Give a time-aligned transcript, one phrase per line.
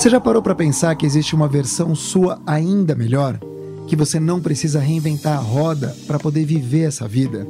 [0.00, 3.38] Você já parou para pensar que existe uma versão sua ainda melhor?
[3.86, 7.46] Que você não precisa reinventar a roda para poder viver essa vida?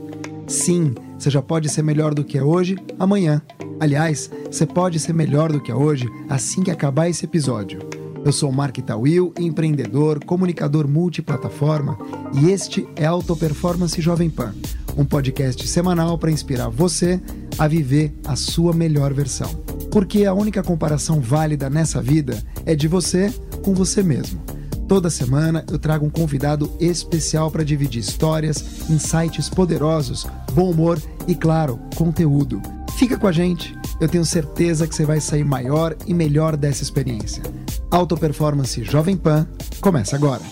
[0.49, 3.41] Sim, você já pode ser melhor do que é hoje, amanhã.
[3.79, 7.79] Aliás, você pode ser melhor do que é hoje assim que acabar esse episódio.
[8.25, 11.97] Eu sou Mark Tawil, empreendedor, comunicador multiplataforma
[12.35, 14.53] e este é Auto Performance Jovem Pan,
[14.97, 17.23] um podcast semanal para inspirar você
[17.61, 19.51] a viver a sua melhor versão.
[19.91, 23.31] Porque a única comparação válida nessa vida é de você
[23.63, 24.41] com você mesmo.
[24.89, 31.35] Toda semana eu trago um convidado especial para dividir histórias, insights poderosos, bom humor e,
[31.35, 32.63] claro, conteúdo.
[32.97, 36.83] Fica com a gente, eu tenho certeza que você vai sair maior e melhor dessa
[36.83, 37.43] experiência.
[37.91, 39.47] Auto Performance Jovem Pan
[39.83, 40.43] começa agora.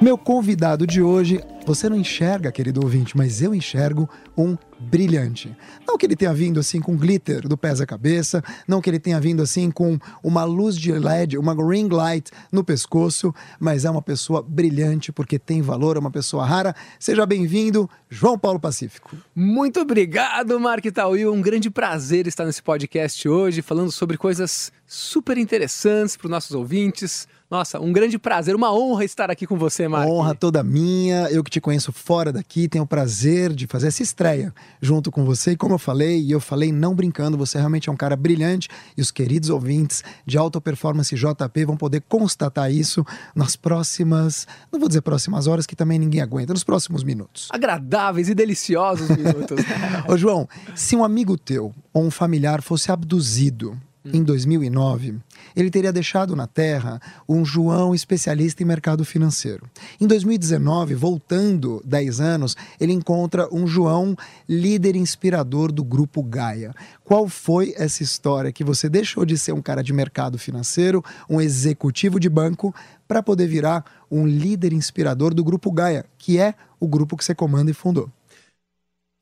[0.00, 5.54] Meu convidado de hoje, você não enxerga, querido ouvinte, mas eu enxergo um brilhante.
[5.86, 8.98] Não que ele tenha vindo assim com glitter do pés à cabeça, não que ele
[8.98, 13.90] tenha vindo assim com uma luz de LED, uma ring light no pescoço, mas é
[13.90, 16.74] uma pessoa brilhante porque tem valor, é uma pessoa rara.
[16.98, 19.16] Seja bem-vindo, João Paulo Pacífico.
[19.34, 21.32] Muito obrigado, Mark Tawil.
[21.32, 26.52] Um grande prazer estar nesse podcast hoje, falando sobre coisas super interessantes para os nossos
[26.52, 27.28] ouvintes.
[27.50, 30.08] Nossa, um grande prazer, uma honra estar aqui com você, Mark.
[30.08, 31.28] Honra toda minha.
[31.30, 35.24] Eu que te conheço fora daqui, tenho o prazer de fazer essa estreia junto com
[35.24, 35.52] você.
[35.52, 38.68] E como eu falei, e eu falei não brincando, você realmente é um cara brilhante
[38.96, 43.04] e os queridos ouvintes de Alta Performance JP vão poder constatar isso
[43.34, 47.48] nas próximas, não vou dizer próximas horas, que também ninguém aguenta, nos próximos minutos.
[47.50, 49.64] Agradáveis e deliciosos minutos.
[50.08, 55.18] Ô João, se um amigo teu ou um familiar fosse abduzido em 2009,
[55.54, 59.68] ele teria deixado na Terra um João especialista em mercado financeiro.
[60.00, 64.16] Em 2019, voltando 10 anos, ele encontra um João
[64.48, 66.74] líder inspirador do grupo Gaia.
[67.04, 71.40] Qual foi essa história que você deixou de ser um cara de mercado financeiro, um
[71.40, 72.74] executivo de banco,
[73.06, 77.34] para poder virar um líder inspirador do grupo Gaia, que é o grupo que você
[77.34, 78.10] comanda e fundou?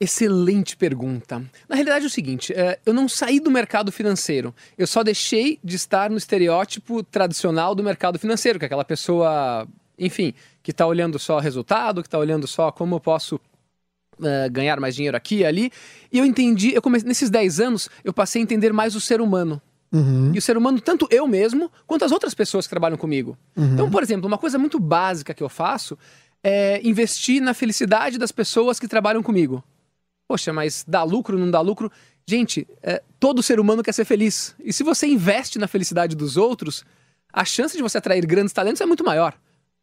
[0.01, 1.43] Excelente pergunta.
[1.69, 5.59] Na realidade é o seguinte, é, eu não saí do mercado financeiro, eu só deixei
[5.63, 9.67] de estar no estereótipo tradicional do mercado financeiro, que é aquela pessoa,
[9.99, 13.41] enfim, que está olhando só resultado, que está olhando só como eu posso
[14.21, 15.73] uh, ganhar mais dinheiro aqui e ali.
[16.13, 19.21] E eu entendi, eu comecei, nesses 10 anos, eu passei a entender mais o ser
[19.21, 19.61] humano.
[19.91, 20.33] Uhum.
[20.33, 23.37] E o ser humano, tanto eu mesmo, quanto as outras pessoas que trabalham comigo.
[23.57, 23.73] Uhum.
[23.75, 25.99] Então, por exemplo, uma coisa muito básica que eu faço
[26.41, 29.65] é investir na felicidade das pessoas que trabalham comigo.
[30.29, 31.91] Poxa, mas dá lucro, não dá lucro?
[32.27, 34.55] Gente, é, todo ser humano quer ser feliz.
[34.63, 36.85] E se você investe na felicidade dos outros,
[37.33, 39.35] a chance de você atrair grandes talentos é muito maior.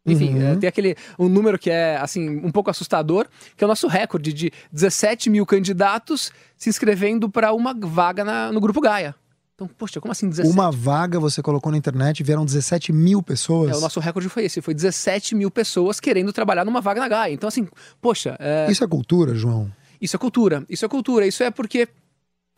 [0.08, 0.52] Enfim, Uhum.
[0.52, 3.26] é, tem aquele um número que é assim um pouco assustador,
[3.56, 8.52] que é o nosso recorde de 17 mil candidatos se inscrevendo para uma vaga na-
[8.52, 9.16] no Grupo Gaia.
[9.56, 10.52] Então, poxa, como assim 17?
[10.54, 13.72] Uma vaga você colocou na internet, vieram 17 mil pessoas.
[13.72, 17.08] É, o nosso recorde foi esse, foi 17 mil pessoas querendo trabalhar numa vaga na
[17.08, 17.32] Gaia.
[17.32, 17.66] Então, assim,
[18.00, 19.72] poxa, é, Isso é cultura, João?
[20.00, 20.64] Isso é cultura.
[20.68, 21.26] Isso é cultura.
[21.26, 21.88] Isso é porque,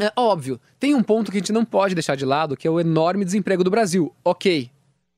[0.01, 2.71] é óbvio, tem um ponto que a gente não pode deixar de lado, que é
[2.71, 4.13] o enorme desemprego do Brasil.
[4.25, 4.71] Ok.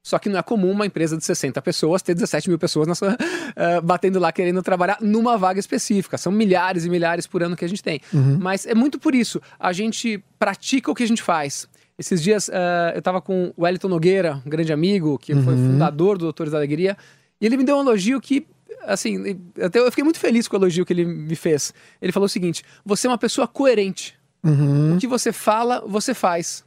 [0.03, 2.94] Só que não é comum uma empresa de 60 pessoas ter 17 mil pessoas na
[2.94, 3.16] sua,
[3.54, 6.16] eh, batendo lá querendo trabalhar numa vaga específica.
[6.16, 8.00] São milhares e milhares por ano que a gente tem.
[8.41, 9.41] Mas é muito por isso.
[9.58, 11.69] A gente pratica o que a gente faz.
[11.98, 16.16] Esses dias eh, eu estava com o Wellington Nogueira, um grande amigo, que foi fundador
[16.16, 16.97] do Doutores da Alegria,
[17.38, 18.47] e ele me deu um elogio que
[18.82, 21.72] assim, até eu fiquei muito feliz com o elogio que ele me fez.
[22.00, 24.14] Ele falou o seguinte: você é uma pessoa coerente.
[24.42, 24.97] Uhum.
[24.97, 26.64] O que você fala, você faz.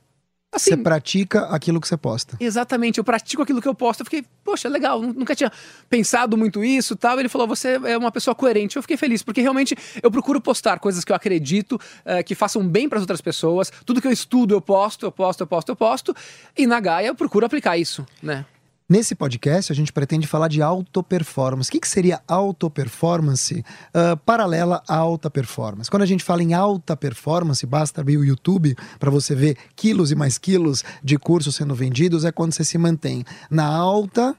[0.55, 2.37] Assim, Você pratica aquilo que você posta.
[2.39, 4.01] exatamente, eu pratico aquilo que eu posto.
[4.01, 5.51] Eu fiquei, poxa, legal, nu- nunca tinha
[5.89, 7.19] pensado muito isso tal.
[7.19, 8.75] Ele falou, você é uma pessoa coerente.
[8.75, 12.63] Eu fiquei feliz, porque realmente eu procuro postar coisas que eu acredito, eh, que façam
[12.67, 13.71] bem para as outras pessoas.
[13.83, 16.15] Tudo que eu estudo, eu posto, eu posto, eu posto, eu posto.
[16.55, 18.45] E na Gaia eu procuro aplicar isso, né?
[18.87, 21.69] Nesse podcast, a gente pretende falar de auto-performance.
[21.69, 23.63] O que, que seria auto-performance
[23.93, 25.89] ah, paralela à alta performance?
[25.89, 30.11] Quando a gente fala em alta performance, basta abrir o YouTube para você ver quilos
[30.11, 34.35] e mais quilos de cursos sendo vendidos, é quando você se mantém na alta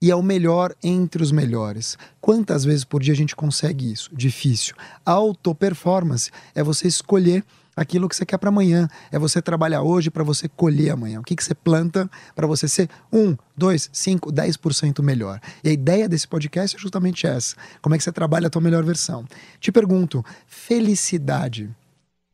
[0.00, 1.96] e é o melhor entre os melhores.
[2.20, 4.10] Quantas vezes por dia a gente consegue isso?
[4.14, 4.74] Difícil.
[5.06, 7.42] Auto-performance é você escolher
[7.76, 8.88] aquilo que você quer para amanhã.
[9.12, 11.20] É você trabalhar hoje para você colher amanhã.
[11.20, 15.40] O que, que você planta para você ser 1, 2, 5, 10% melhor.
[15.62, 17.54] E a ideia desse podcast é justamente essa.
[17.82, 19.24] Como é que você trabalha a tua melhor versão?
[19.60, 21.70] Te pergunto, felicidade.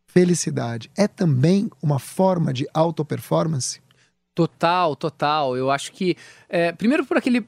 [0.06, 3.80] Felicidade é também uma forma de auto-performance?
[4.34, 5.56] Total, total.
[5.56, 6.16] Eu acho que.
[6.48, 7.46] É, primeiro por aquele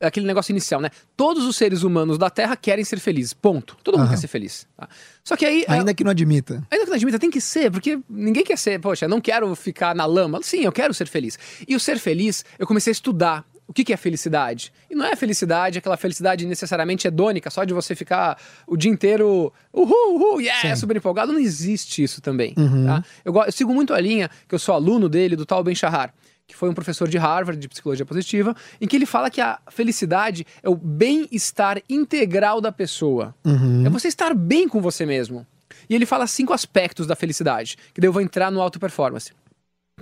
[0.00, 0.90] aquele negócio inicial, né?
[1.16, 3.32] Todos os seres humanos da Terra querem ser felizes.
[3.32, 3.76] Ponto.
[3.82, 4.66] Todo mundo quer ser feliz.
[4.76, 4.88] Tá?
[5.22, 5.64] Só que aí.
[5.68, 5.94] Ainda é...
[5.94, 6.62] que não admita.
[6.70, 8.80] Ainda que não admita, tem que ser, porque ninguém quer ser.
[8.80, 10.40] Poxa, não quero ficar na lama.
[10.42, 11.38] Sim, eu quero ser feliz.
[11.66, 13.44] E o ser feliz, eu comecei a estudar.
[13.66, 14.70] O que, que é felicidade?
[14.90, 19.50] E não é felicidade, aquela felicidade necessariamente hedônica, só de você ficar o dia inteiro
[19.72, 20.76] uhul, uhul, yeah, Sim.
[20.76, 21.32] super empolgado.
[21.32, 22.52] Não existe isso também.
[22.58, 22.84] Uhum.
[22.84, 23.02] Tá?
[23.24, 26.12] Eu, eu, sigo muito a linha, que eu sou aluno dele, do tal Ben Shahar
[26.46, 29.58] que foi um professor de Harvard de psicologia positiva, em que ele fala que a
[29.70, 33.34] felicidade é o bem-estar integral da pessoa.
[33.44, 33.86] Uhum.
[33.86, 35.46] É você estar bem com você mesmo.
[35.88, 39.32] E ele fala cinco aspectos da felicidade, que daí eu vou entrar no auto performance.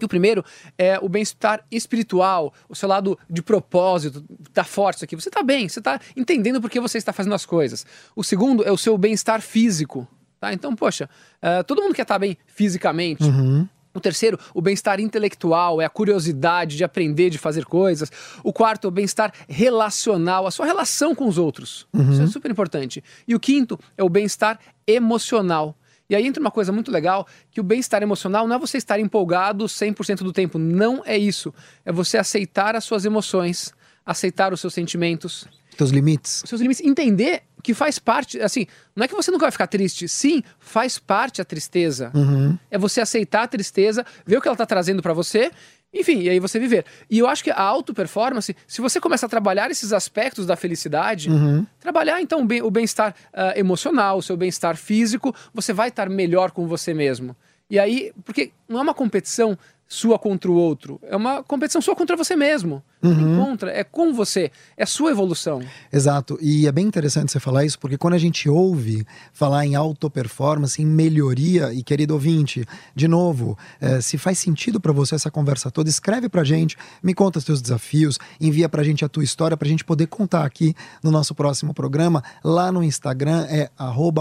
[0.01, 0.45] o primeiro
[0.77, 5.17] é o bem-estar espiritual, o seu lado de propósito, tá forte isso aqui.
[5.17, 7.87] Você tá bem, você tá entendendo por que você está fazendo as coisas.
[8.17, 10.09] O segundo é o seu bem-estar físico.
[10.41, 10.53] Tá?
[10.53, 11.09] Então, poxa,
[11.41, 13.23] uh, todo mundo quer estar tá bem fisicamente.
[13.23, 13.69] Uhum.
[13.95, 18.11] O terceiro, o bem-estar intelectual, é a curiosidade de aprender, de fazer coisas.
[18.43, 21.87] O quarto, o bem-estar relacional, a sua relação com os outros.
[21.93, 22.11] Uhum.
[22.11, 23.05] Isso é super importante.
[23.29, 25.77] E o quinto é o bem-estar emocional.
[26.09, 28.99] E aí entra uma coisa muito legal, que o bem-estar emocional não é você estar
[28.99, 30.59] empolgado 100% do tempo.
[30.59, 31.55] Não é isso.
[31.85, 33.73] É você aceitar as suas emoções,
[34.05, 35.47] aceitar os seus sentimentos.
[35.77, 36.43] Seus limites.
[36.47, 36.85] Seus limites.
[36.85, 40.99] Entender que faz parte, assim, não é que você nunca vai ficar triste, sim, faz
[40.99, 42.11] parte a tristeza.
[42.13, 42.59] Uhum.
[42.71, 45.51] É você aceitar a tristeza, ver o que ela está trazendo para você,
[45.95, 46.85] enfim, e aí você viver.
[47.11, 51.31] E eu acho que a auto-performance, se você começa a trabalhar esses aspectos da felicidade,
[51.31, 51.67] uhum.
[51.79, 56.67] trabalhar então o bem-estar uh, emocional, o seu bem-estar físico, você vai estar melhor com
[56.67, 57.37] você mesmo.
[57.69, 60.99] E aí, porque não é uma competição sua contra o outro.
[61.03, 62.83] É uma competição sua contra você mesmo.
[63.03, 63.45] Uhum.
[63.45, 65.61] Contra, é com você, é sua evolução.
[65.93, 66.39] Exato.
[66.41, 70.81] E é bem interessante você falar isso, porque quando a gente ouve falar em auto-performance,
[70.81, 72.65] em melhoria, e querido ouvinte,
[72.95, 77.15] de novo, é, se faz sentido para você essa conversa toda, escreve pra gente, me
[77.15, 80.75] conta os teus desafios, envia pra gente a tua história pra gente poder contar aqui
[81.03, 82.23] no nosso próximo programa.
[82.45, 83.71] Lá no Instagram é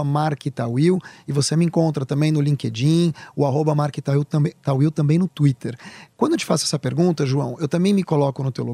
[0.04, 4.52] marktawil e você me encontra também no LinkedIn, o arroba marktawil também,
[4.92, 5.52] também no Twitter.
[5.52, 5.76] Twitter.
[6.16, 8.71] Quando eu te faço essa pergunta, João, eu também me coloco no teu lugar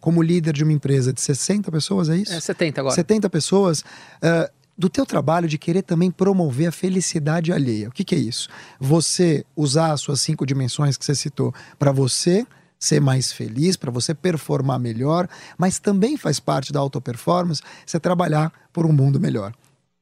[0.00, 2.32] como líder de uma empresa de 60 pessoas, é isso?
[2.32, 2.94] É, 70 agora.
[2.94, 3.80] 70 pessoas.
[3.80, 7.88] Uh, do teu trabalho de querer também promover a felicidade alheia.
[7.88, 8.48] O que, que é isso?
[8.78, 12.46] Você usar as suas cinco dimensões que você citou para você
[12.78, 18.52] ser mais feliz, para você performar melhor, mas também faz parte da auto-performance você trabalhar
[18.72, 19.54] por um mundo melhor.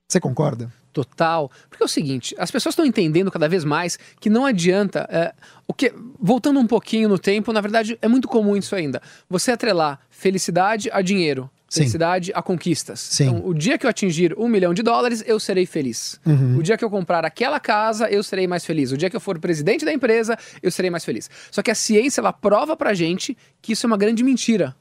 [0.08, 0.72] Você concorda?
[0.94, 1.50] total.
[1.68, 5.06] Porque é o seguinte, as pessoas estão entendendo cada vez mais que não adianta.
[5.10, 5.34] É,
[5.66, 9.02] o que, voltando um pouquinho no tempo, na verdade é muito comum isso ainda.
[9.28, 11.50] Você atrelar felicidade a dinheiro.
[11.68, 12.32] Felicidade Sim.
[12.36, 13.00] a conquistas.
[13.00, 13.24] Sim.
[13.24, 16.20] Então, o dia que eu atingir um milhão de dólares, eu serei feliz.
[16.24, 16.58] Uhum.
[16.58, 18.92] O dia que eu comprar aquela casa, eu serei mais feliz.
[18.92, 21.28] O dia que eu for presidente da empresa, eu serei mais feliz.
[21.50, 24.76] Só que a ciência, ela prova pra gente que isso é uma grande mentira.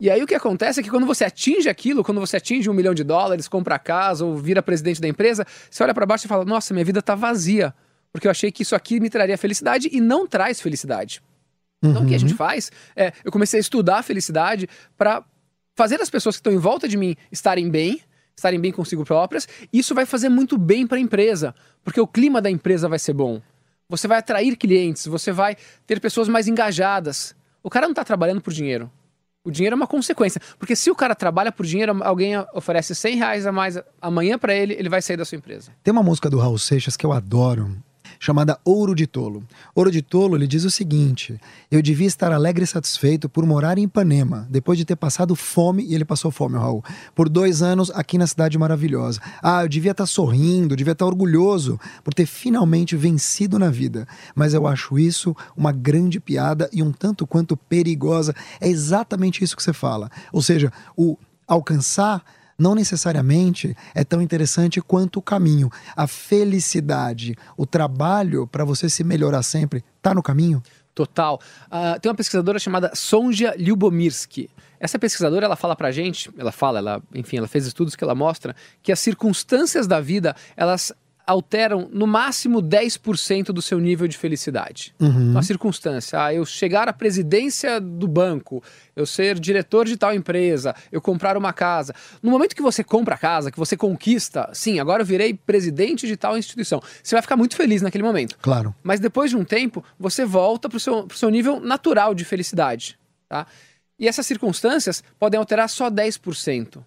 [0.00, 2.72] E aí o que acontece é que quando você atinge aquilo, quando você atinge um
[2.72, 6.26] milhão de dólares, compra a casa ou vira presidente da empresa, você olha para baixo
[6.26, 7.74] e fala: Nossa, minha vida tá vazia.
[8.12, 11.20] Porque eu achei que isso aqui me traria felicidade e não traz felicidade.
[11.82, 11.90] Uhum.
[11.90, 12.36] Então o que a gente uhum.
[12.36, 15.24] faz é, eu comecei a estudar a felicidade para
[15.76, 18.00] fazer as pessoas que estão em volta de mim estarem bem,
[18.36, 19.48] estarem bem consigo próprias.
[19.72, 23.12] Isso vai fazer muito bem para a empresa, porque o clima da empresa vai ser
[23.12, 23.42] bom.
[23.88, 25.56] Você vai atrair clientes, você vai
[25.86, 27.34] ter pessoas mais engajadas.
[27.62, 28.90] O cara não está trabalhando por dinheiro.
[29.48, 30.38] O dinheiro é uma consequência.
[30.58, 34.54] Porque se o cara trabalha por dinheiro, alguém oferece 100 reais a mais amanhã para
[34.54, 35.72] ele, ele vai sair da sua empresa.
[35.82, 37.74] Tem uma música do Raul Seixas que eu adoro,
[38.18, 39.42] chamada Ouro de Tolo.
[39.74, 41.38] Ouro de Tolo ele diz o seguinte:
[41.70, 45.84] Eu devia estar alegre e satisfeito por morar em Ipanema, depois de ter passado fome,
[45.84, 46.84] e ele passou fome, Raul,
[47.14, 49.20] por dois anos aqui na cidade maravilhosa.
[49.42, 54.06] Ah, eu devia estar sorrindo, devia estar orgulhoso por ter finalmente vencido na vida.
[54.34, 58.34] Mas eu acho isso uma grande piada e um tanto quanto perigosa.
[58.60, 60.10] É exatamente isso que você fala.
[60.32, 62.22] Ou seja, o alcançar
[62.58, 65.70] não necessariamente é tão interessante quanto o caminho.
[65.96, 70.62] A felicidade, o trabalho para você se melhorar sempre, está no caminho?
[70.94, 71.40] Total.
[71.66, 74.50] Uh, tem uma pesquisadora chamada Sonja Lyubomirsky.
[74.80, 78.14] Essa pesquisadora, ela fala pra gente, ela fala, ela, enfim, ela fez estudos que ela
[78.14, 80.92] mostra que as circunstâncias da vida, elas
[81.28, 84.94] alteram no máximo 10% do seu nível de felicidade.
[84.98, 85.32] Uhum.
[85.32, 88.62] Uma circunstância, ah, eu chegar à presidência do banco,
[88.96, 91.94] eu ser diretor de tal empresa, eu comprar uma casa.
[92.22, 96.06] No momento que você compra a casa, que você conquista, sim, agora eu virei presidente
[96.06, 98.38] de tal instituição, você vai ficar muito feliz naquele momento.
[98.40, 98.74] Claro.
[98.82, 102.24] Mas depois de um tempo, você volta para o seu, pro seu nível natural de
[102.24, 102.98] felicidade.
[103.28, 103.46] Tá?
[103.98, 106.82] E essas circunstâncias podem alterar só 10%.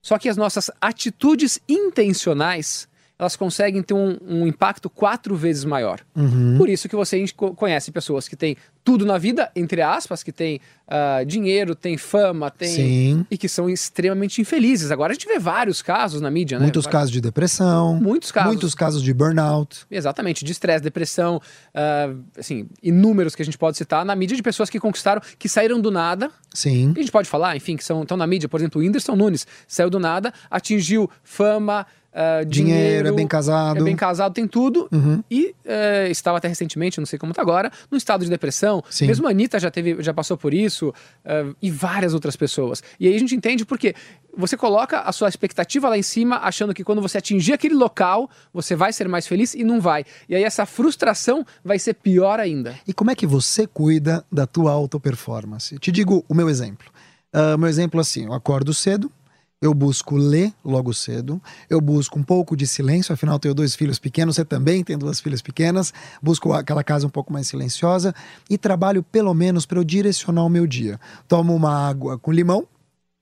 [0.00, 2.88] Só que as nossas atitudes intencionais
[3.22, 6.00] elas conseguem ter um, um impacto quatro vezes maior.
[6.14, 6.56] Uhum.
[6.58, 7.24] Por isso que você
[7.54, 12.50] conhece pessoas que têm tudo na vida, entre aspas, que têm uh, dinheiro, têm fama,
[12.50, 13.26] têm Sim.
[13.30, 14.90] e que são extremamente infelizes.
[14.90, 16.64] Agora a gente vê vários casos na mídia, né?
[16.64, 17.94] Muitos casos de depressão.
[17.94, 18.48] Muitos casos.
[18.48, 19.86] Muitos casos de burnout.
[19.88, 24.42] Exatamente, de estresse, depressão, uh, assim, inúmeros que a gente pode citar na mídia de
[24.42, 26.28] pessoas que conquistaram, que saíram do nada.
[26.52, 26.92] Sim.
[26.96, 29.46] A gente pode falar, enfim, que são, estão na mídia, por exemplo, o Whindersson Nunes
[29.68, 33.78] saiu do nada, atingiu fama, Uh, dinheiro, dinheiro, é bem casado.
[33.78, 34.86] É bem casado, tem tudo.
[34.92, 35.24] Uhum.
[35.30, 38.84] E uh, estava até recentemente, não sei como está agora, num estado de depressão.
[38.90, 39.06] Sim.
[39.06, 42.82] Mesmo a Anitta já, teve, já passou por isso uh, e várias outras pessoas.
[43.00, 43.94] E aí a gente entende porque
[44.36, 48.28] você coloca a sua expectativa lá em cima, achando que quando você atingir aquele local,
[48.52, 50.04] você vai ser mais feliz e não vai.
[50.28, 52.74] E aí essa frustração vai ser pior ainda.
[52.86, 55.78] E como é que você cuida da tua auto performance?
[55.78, 56.90] Te digo o meu exemplo.
[57.34, 59.10] Uh, meu exemplo assim, eu acordo cedo,
[59.62, 61.40] eu busco ler logo cedo,
[61.70, 65.20] eu busco um pouco de silêncio, afinal tenho dois filhos pequenos, você também tem duas
[65.20, 68.12] filhas pequenas, busco aquela casa um pouco mais silenciosa
[68.50, 70.98] e trabalho pelo menos para eu direcionar o meu dia.
[71.28, 72.66] Tomo uma água com limão,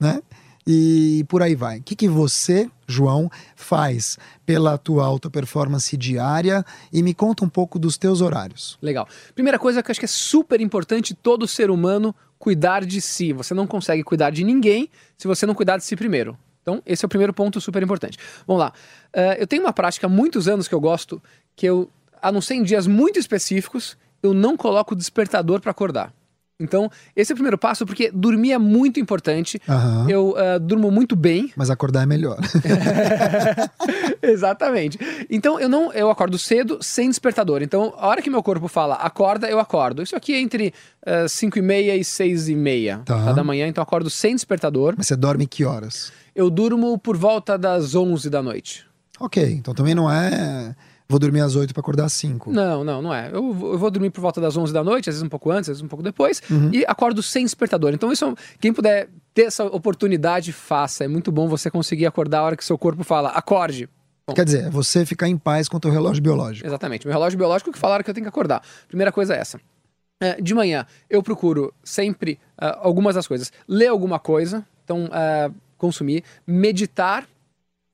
[0.01, 0.23] né?
[0.67, 1.79] E por aí vai.
[1.79, 7.49] O que, que você, João, faz pela tua alta performance diária e me conta um
[7.49, 8.79] pouco dos teus horários.
[8.81, 9.07] Legal.
[9.35, 13.33] Primeira coisa que eu acho que é super importante todo ser humano cuidar de si.
[13.35, 16.37] Você não consegue cuidar de ninguém se você não cuidar de si primeiro.
[16.63, 18.19] Então, esse é o primeiro ponto super importante.
[18.47, 18.73] Vamos lá.
[19.15, 21.23] Uh, eu tenho uma prática há muitos anos que eu gosto,
[21.55, 21.89] que eu,
[22.21, 26.13] a não ser em dias muito específicos, eu não coloco despertador para acordar.
[26.61, 29.61] Então, esse é o primeiro passo, porque dormir é muito importante.
[29.69, 30.07] Aham.
[30.09, 31.51] Eu uh, durmo muito bem.
[31.57, 32.39] Mas acordar é melhor.
[34.23, 34.99] Exatamente.
[35.31, 37.63] Então, eu não eu acordo cedo sem despertador.
[37.63, 40.03] Então, a hora que meu corpo fala acorda, eu acordo.
[40.03, 40.73] Isso aqui é entre
[41.29, 43.25] 5 e meia e 6 e meia Tá.
[43.25, 43.67] tá, da manhã.
[43.67, 44.95] Então, eu acordo sem despertador.
[44.97, 46.13] Mas você dorme que horas?
[46.35, 48.85] Eu durmo por volta das 11 da noite.
[49.19, 50.75] Ok, então também não é.
[51.11, 52.53] Vou dormir às 8 para acordar às 5.
[52.53, 53.31] Não, não, não é.
[53.33, 55.51] Eu, vou- eu vou dormir por volta das 11 da noite, às vezes um pouco
[55.51, 56.41] antes, às vezes um pouco depois,
[56.73, 57.93] e acordo sem despertador.
[57.93, 61.03] Então, isso, é quem puder ter essa oportunidade, faça.
[61.05, 63.89] É muito bom você conseguir acordar a hora que seu corpo fala, acorde.
[64.35, 66.65] Quer dizer, você ficar em paz com o teu relógio biológico.
[66.65, 67.05] Exatamente.
[67.05, 68.63] Meu relógio biológico que falaram que eu tenho que acordar.
[68.87, 69.61] Primeira coisa é essa.
[70.23, 73.51] É, de manhã, eu procuro sempre ah, algumas das coisas.
[73.67, 76.23] Ler alguma coisa, então ah, consumir.
[76.47, 77.27] Meditar,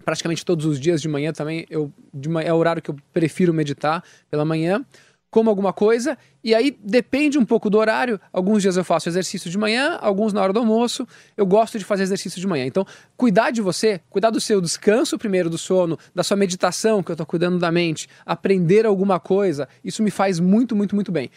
[0.06, 1.66] praticamente todos os dias de manhã também.
[1.68, 1.92] Eu,
[2.28, 4.86] manhã, é o horário que eu prefiro meditar pela manhã.
[5.28, 8.18] Como alguma coisa, e aí depende um pouco do horário.
[8.32, 11.06] Alguns dias eu faço exercício de manhã, alguns na hora do almoço.
[11.36, 12.64] Eu gosto de fazer exercício de manhã.
[12.64, 12.86] Então,
[13.16, 17.16] cuidar de você, cuidar do seu descanso primeiro do sono, da sua meditação, que eu
[17.16, 21.28] tô cuidando da mente, aprender alguma coisa, isso me faz muito, muito, muito bem.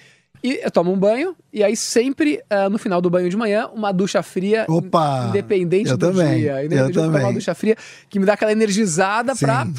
[0.44, 3.68] E eu tomo um banho, e aí sempre, ah, no final do banho de manhã,
[3.74, 5.26] uma ducha fria, Opa!
[5.30, 6.60] independente do também, dia.
[6.62, 7.22] eu Independente também.
[7.24, 7.76] uma ducha fria,
[8.10, 9.74] que me dá aquela energizada pra, Sim.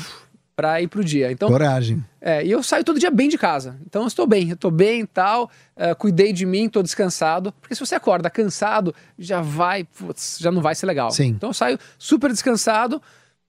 [0.54, 1.32] pra ir pro dia.
[1.32, 2.04] Então, Coragem.
[2.20, 3.76] é, e eu saio todo dia bem de casa.
[3.86, 7.52] Então eu estou bem, eu estou bem e tal, eh, cuidei de mim, estou descansado.
[7.60, 11.10] Porque se você acorda cansado, já vai, putz, já não vai ser legal.
[11.10, 11.28] Sim.
[11.28, 13.00] Então eu saio super descansado,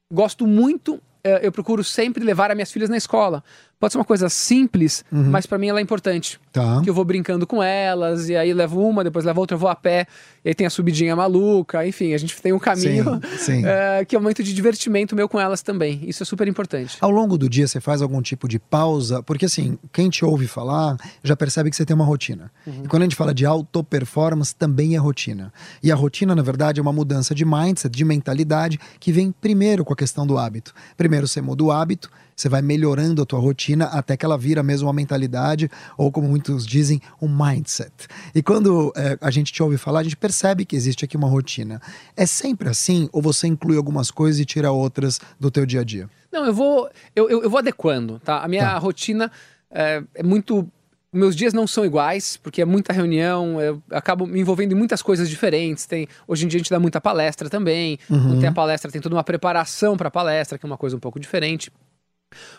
[0.09, 3.43] gosto muito, eh, eu procuro sempre levar as minhas filhas na escola.
[3.81, 6.39] Pode ser uma coisa simples, mas para mim ela é importante.
[6.53, 6.81] Tá.
[6.83, 9.69] Que eu vou brincando com elas, e aí levo uma, depois levo outra, eu vou
[9.69, 10.05] a pé,
[10.45, 13.63] e aí tem a subidinha maluca, enfim, a gente tem um caminho Sim, sim.
[13.65, 15.99] eh, que é um momento de divertimento meu com elas também.
[16.05, 16.95] Isso é super importante.
[17.01, 19.23] Ao longo do dia você faz algum tipo de pausa?
[19.23, 22.51] Porque assim, quem te ouve falar já percebe que você tem uma rotina.
[22.67, 25.51] E quando a gente fala de auto performance, também é rotina.
[25.81, 29.83] E a rotina, na verdade, é uma mudança de mindset, de mentalidade, que vem primeiro
[29.83, 30.71] com a questão do hábito.
[30.95, 32.11] Primeiro você muda o hábito,
[32.41, 36.27] você vai melhorando a tua rotina até que ela vira mesmo uma mentalidade, ou como
[36.27, 37.91] muitos dizem, um mindset.
[38.33, 41.27] E quando eh, a gente te ouve falar, a gente percebe que existe aqui uma
[41.27, 41.79] rotina.
[42.17, 45.83] É sempre assim, ou você inclui algumas coisas e tira outras do teu dia a
[45.83, 46.09] dia?
[46.31, 48.39] Não, eu vou, eu, eu, eu vou adequando, tá?
[48.43, 48.77] A minha Tá.
[48.77, 49.31] rotina
[49.69, 50.67] é, é muito.
[51.13, 55.01] Meus dias não são iguais, porque é muita reunião, eu acabo me envolvendo em muitas
[55.01, 55.85] coisas diferentes.
[55.85, 57.99] Tem, hoje em dia a gente dá muita palestra também.
[58.07, 60.95] Quando tem a palestra, tem toda uma preparação para a palestra, que é uma coisa
[60.95, 61.69] um pouco diferente.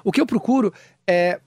[0.05, 0.73] O que eu procuro
[1.07, 1.41] é.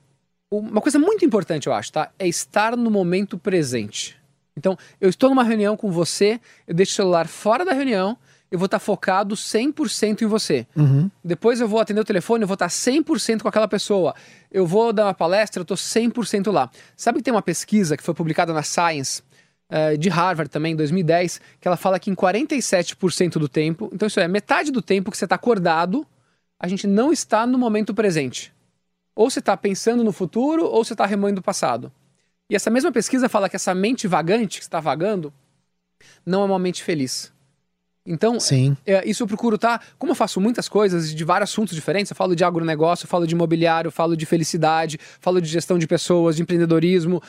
[0.48, 2.08] Uma coisa muito importante, eu acho, tá?
[2.16, 4.16] É estar no momento presente.
[4.56, 8.16] Então, eu estou numa reunião com você, eu deixo o celular fora da reunião,
[8.48, 10.64] eu vou estar focado 100% em você.
[10.76, 11.10] Uhum.
[11.22, 14.14] Depois eu vou atender o telefone, eu vou estar 100% com aquela pessoa.
[14.50, 16.70] Eu vou dar uma palestra, eu estou 100% lá.
[16.96, 19.20] Sabe que tem uma pesquisa que foi publicada na Science,
[19.68, 24.06] eh, de Harvard também, em 2010, que ela fala que em 47% do tempo, então
[24.06, 26.06] isso é metade do tempo que você está acordado,
[26.58, 28.52] a gente não está no momento presente.
[29.14, 31.92] Ou você está pensando no futuro, ou você está remoendo o passado.
[32.48, 35.32] E essa mesma pesquisa fala que essa mente vagante que está vagando
[36.24, 37.32] não é uma mente feliz.
[38.06, 38.76] Então, Sim.
[38.86, 39.80] é, isso eu procuro tá.
[39.98, 43.26] Como eu faço muitas coisas de vários assuntos diferentes, eu falo de agronegócio, eu falo
[43.26, 47.20] de imobiliário, eu falo de felicidade, falo de gestão de pessoas, de empreendedorismo,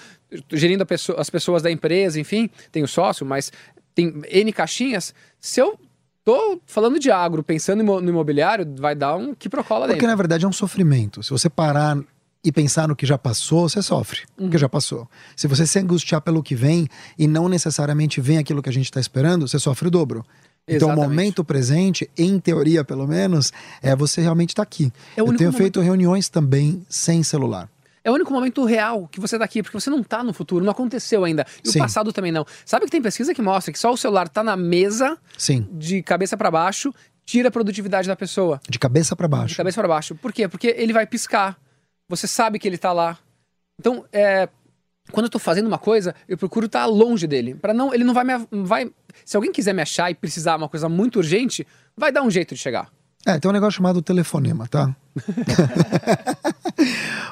[0.51, 3.51] gerindo pessoa, as pessoas da empresa, enfim, tenho sócio, mas
[3.95, 5.15] tem N caixinhas.
[5.39, 5.79] Se eu
[6.27, 10.07] tô falando de agro, pensando no imobiliário, vai dar um que procola Porque dentro.
[10.07, 11.23] na verdade é um sofrimento.
[11.23, 11.97] Se você parar
[12.43, 14.21] e pensar no que já passou, você sofre.
[14.37, 14.49] O Uhum.
[14.49, 15.07] que já passou.
[15.37, 18.85] Se você se angustiar pelo que vem e não necessariamente vem aquilo que a gente
[18.85, 20.25] está esperando, você sofre o dobro.
[20.67, 24.91] Então, o momento presente, em teoria pelo menos, é você realmente estar aqui.
[25.15, 25.53] É Eu tenho momento.
[25.57, 27.69] feito reuniões também sem celular.
[28.07, 30.63] É o único momento real que você tá aqui, porque você não tá no futuro,
[30.63, 31.45] não aconteceu ainda.
[31.61, 31.79] E Sim.
[31.79, 32.45] o passado também não.
[32.65, 36.01] Sabe que tem pesquisa que mostra que só o celular tá na mesa, Sim, de
[36.01, 36.93] cabeça para baixo,
[37.25, 38.61] tira a produtividade da pessoa.
[38.69, 39.57] de cabeça para De baixo.
[39.57, 40.15] cabeça para baixo.
[40.15, 40.47] Por quê?
[40.47, 41.57] Porque ele vai piscar.
[42.07, 43.17] Você sabe que ele tá lá.
[43.77, 44.47] Então, é,
[45.11, 47.55] quando eu tô fazendo uma coisa, eu procuro estar longe dele.
[47.55, 48.47] para não, ele não vai me.
[48.63, 48.89] vai,
[49.25, 52.55] se alguém quiser me achar e precisar uma coisa muito urgente, vai dar um jeito
[52.55, 52.89] de chegar.
[53.25, 54.95] É, tem um negócio chamado telefonema, tá?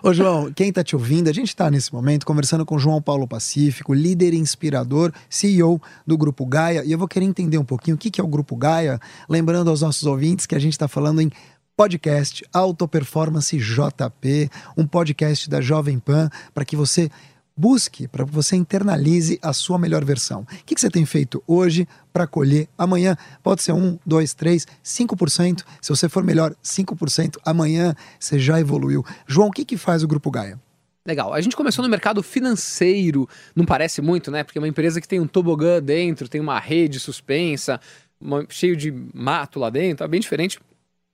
[0.01, 3.27] Ô, João, quem tá te ouvindo, a gente tá nesse momento conversando com João Paulo
[3.27, 7.97] Pacífico, líder inspirador, CEO do Grupo Gaia, e eu vou querer entender um pouquinho o
[7.97, 8.99] que, que é o Grupo Gaia,
[9.29, 11.31] lembrando aos nossos ouvintes que a gente tá falando em
[11.77, 17.09] podcast Alto Performance JP, um podcast da Jovem Pan, para que você
[17.57, 20.41] busque, para que você internalize a sua melhor versão.
[20.41, 23.15] O que, que você tem feito hoje para colher amanhã?
[23.41, 25.63] Pode ser 1, 2, 3, 5%.
[25.81, 27.37] Se você for melhor, 5%.
[27.45, 29.05] Amanhã você já evoluiu.
[29.25, 30.59] João, o que, que faz o Grupo Gaia?
[31.07, 31.33] Legal.
[31.33, 34.43] A gente começou no mercado financeiro, não parece muito, né?
[34.43, 37.79] Porque é uma empresa que tem um tobogã dentro, tem uma rede suspensa,
[38.19, 40.59] uma- cheio de mato lá dentro, é bem diferente.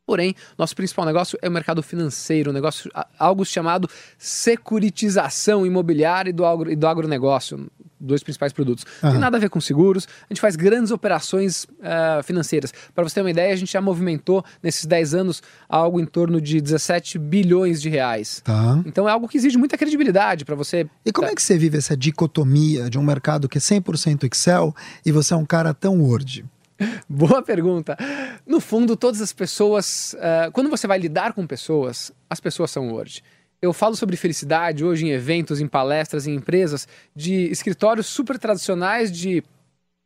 [0.05, 6.33] Porém, nosso principal negócio é o mercado financeiro, um negócio, algo chamado securitização imobiliária e
[6.33, 8.83] do, agro, e do agronegócio, dois principais produtos.
[9.01, 9.11] Não Aham.
[9.13, 12.73] Tem nada a ver com seguros, a gente faz grandes operações eh, financeiras.
[12.95, 16.41] Para você ter uma ideia, a gente já movimentou nesses 10 anos algo em torno
[16.41, 18.41] de 17 bilhões de reais.
[18.43, 18.81] Tá.
[18.85, 20.87] Então é algo que exige muita credibilidade para você.
[21.05, 24.75] E como é que você vive essa dicotomia de um mercado que é 100% Excel
[25.05, 26.43] e você é um cara tão Word?
[27.09, 27.97] Boa pergunta.
[28.45, 30.15] No fundo, todas as pessoas.
[30.19, 33.23] eh, quando você vai lidar com pessoas, as pessoas são Word.
[33.61, 39.11] Eu falo sobre felicidade hoje em eventos, em palestras, em empresas, de escritórios super tradicionais
[39.11, 39.43] de,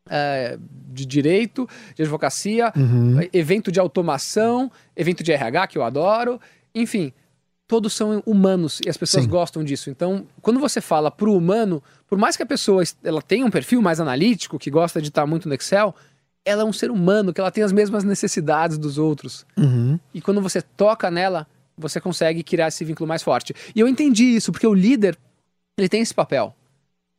[0.09, 0.57] eh,
[0.91, 3.19] de direito, de advocacia, Uhum.
[3.31, 6.39] evento de automação, evento de RH, que eu adoro.
[6.73, 7.13] Enfim,
[7.67, 9.29] todos são humanos e as pessoas Sim.
[9.29, 9.89] gostam disso.
[9.89, 13.49] Então, quando você fala para o humano, por mais que a pessoa ela tenha um
[13.49, 15.95] perfil mais analítico, que gosta de estar muito no Excel,
[16.45, 19.45] ela é um ser humano, que ela tem as mesmas necessidades dos outros.
[19.58, 19.99] Uhum.
[20.13, 23.53] E quando você toca nela, você consegue criar esse vínculo mais forte.
[23.75, 25.17] E eu entendi isso, porque o líder,
[25.77, 26.55] ele tem esse papel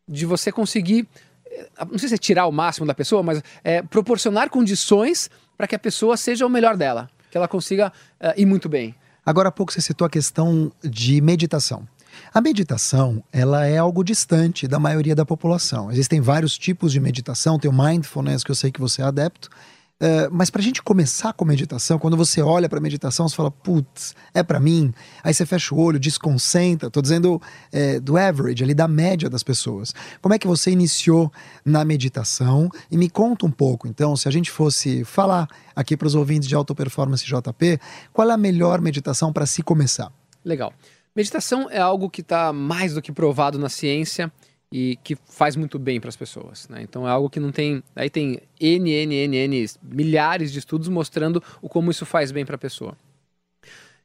[0.09, 1.09] de você conseguir,
[1.51, 5.67] eh, não sei se é tirar o máximo da pessoa, mas é, proporcionar condições para
[5.67, 8.95] que a pessoa seja o melhor dela, que ela consiga eh, ir muito bem.
[9.25, 11.87] Agora há pouco você citou a questão de meditação.
[12.33, 15.91] A meditação, ela é algo distante da maioria da população.
[15.91, 19.51] Existem vários tipos de meditação, tem o mindfulness, que eu sei que você é adepto.
[19.99, 23.51] Eh, mas para a gente começar com meditação, quando você olha para meditação, você fala,
[23.51, 24.93] putz, é para mim.
[25.25, 26.91] Aí você fecha o olho, desconcentra.
[26.91, 27.41] Tô dizendo
[27.73, 29.95] eh, do average, ali da média das pessoas.
[30.21, 31.33] Como é que você iniciou
[31.65, 32.69] na meditação?
[32.91, 36.49] E me conta um pouco, então, se a gente fosse falar aqui para os ouvintes
[36.49, 37.81] de Auto Performance JP,
[38.13, 40.13] qual é a melhor meditação para se começar?
[40.45, 40.73] Legal.
[41.17, 44.31] Meditação é algo que está mais do que provado na ciência
[44.71, 46.69] e que faz muito bem para as pessoas.
[46.69, 46.83] Né?
[46.83, 47.83] Então é algo que não tem.
[47.95, 52.45] Aí tem N, N, N, N, milhares de estudos mostrando o como isso faz bem
[52.45, 52.95] para a pessoa.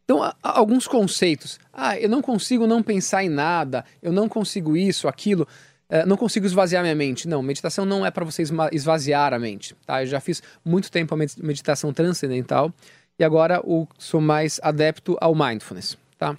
[0.05, 1.59] Então, há- alguns conceitos.
[1.71, 5.47] Ah, eu não consigo não pensar em nada, eu não consigo isso, aquilo,
[5.89, 7.27] eh, não consigo esvaziar minha mente.
[7.27, 9.75] Não, meditação não é para você esvaziar a mente.
[9.85, 10.03] Tá?
[10.03, 12.73] Eu já fiz muito tempo a med- meditação transcendental
[13.17, 13.61] e agora
[13.97, 15.97] sou mais adepto ao mindfulness.
[16.17, 16.35] Tá?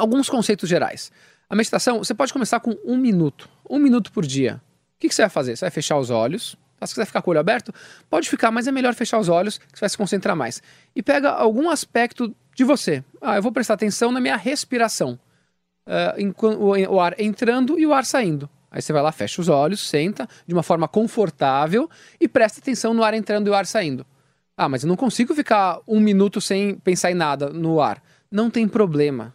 [0.00, 1.12] Alguns conceitos gerais.
[1.48, 3.50] A meditação, você pode começar com um minuto.
[3.68, 4.62] Um minuto por dia.
[4.96, 5.56] O que, que você vai fazer?
[5.56, 6.56] Você vai fechar os olhos.
[6.78, 6.86] tá?
[6.86, 7.70] Se quiser ficar com o olho aberto,
[8.08, 10.62] pode ficar, mas é melhor fechar os olhos, que você vai se concentrar mais.
[10.96, 13.04] E pega algum aspecto de você.
[13.20, 15.18] Ah, eu vou prestar atenção na minha respiração.
[16.42, 18.48] O, o ar entrando e o ar saindo.
[18.70, 22.94] Aí você vai lá, fecha os olhos, senta de uma forma confortável e presta atenção
[22.94, 24.06] no ar entrando e o ar saindo.
[24.56, 28.02] Ah, mas eu não consigo ficar um minuto sem pensar em nada no ar.
[28.30, 29.34] Não tem problema.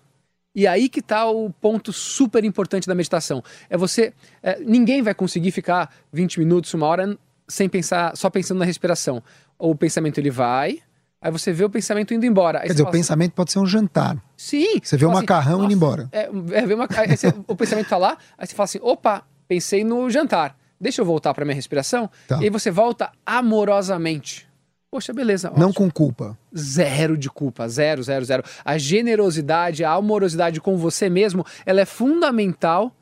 [0.56, 3.44] E aí que está o ponto super importante da meditação.
[3.70, 4.14] É você.
[4.42, 9.22] É, ninguém vai conseguir ficar 20 minutos, uma hora, sem pensar, só pensando na respiração.
[9.60, 10.80] Ou o pensamento ele vai,
[11.22, 12.60] aí você vê o pensamento indo embora.
[12.60, 14.18] Aí Quer dizer, o assim, pensamento pode ser um jantar.
[14.38, 14.80] Sim.
[14.82, 16.10] Você vê o fala assim, macarrão indo "Nossa, embora.
[16.12, 20.10] É, é, uma, você- o pensamento tá lá, aí você fala assim: opa, pensei no
[20.10, 20.58] jantar.
[20.80, 22.10] Deixa eu voltar para minha respiração.
[22.28, 22.40] Tá.
[22.40, 24.48] E aí você volta amorosamente.
[24.92, 25.50] Poxa, beleza.
[25.58, 25.74] Não ótimo.
[25.74, 26.38] com culpa.
[26.56, 28.44] Zero de culpa, zero, zero, zero.
[28.64, 32.96] A generosidade, a amorosidade com você mesmo, ela é fundamental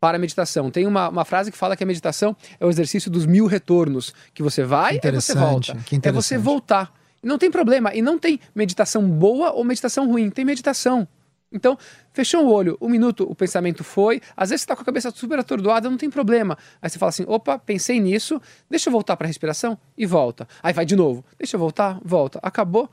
[0.00, 0.70] para a meditação.
[0.70, 4.12] Tem uma, uma frase que fala que a meditação é o exercício dos mil retornos,
[4.34, 5.76] que você vai e você volta.
[5.86, 6.92] que É você voltar.
[7.22, 7.94] Não tem problema.
[7.94, 10.28] E não tem meditação boa ou meditação ruim.
[10.28, 11.06] Tem meditação.
[11.52, 11.78] Então,
[12.12, 14.20] fechou o olho, um minuto, o pensamento foi.
[14.36, 16.56] Às vezes você está com a cabeça super atordoada, não tem problema.
[16.80, 20.48] Aí você fala assim: opa, pensei nisso, deixa eu voltar para a respiração e volta.
[20.62, 22.38] Aí vai de novo, deixa eu voltar, volta.
[22.42, 22.90] Acabou,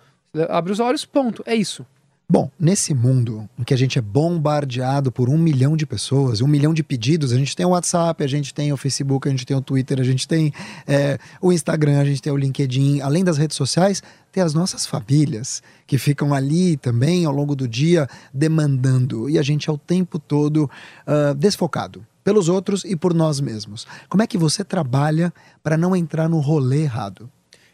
[0.49, 1.43] abre os olhos, ponto.
[1.45, 1.85] É isso.
[2.31, 6.47] Bom, nesse mundo em que a gente é bombardeado por um milhão de pessoas, um
[6.47, 9.47] milhão de pedidos, a gente tem o WhatsApp, a gente tem o Facebook, a gente
[9.47, 10.53] tem o Twitter, a gente tem
[10.85, 14.85] é, o Instagram, a gente tem o LinkedIn, além das redes sociais, tem as nossas
[14.85, 19.77] famílias que ficam ali também ao longo do dia demandando e a gente é o
[19.77, 20.69] tempo todo
[21.07, 23.87] ah, desfocado pelos outros e por nós mesmos.
[24.07, 27.27] Como é que você trabalha para não entrar no rolê errado?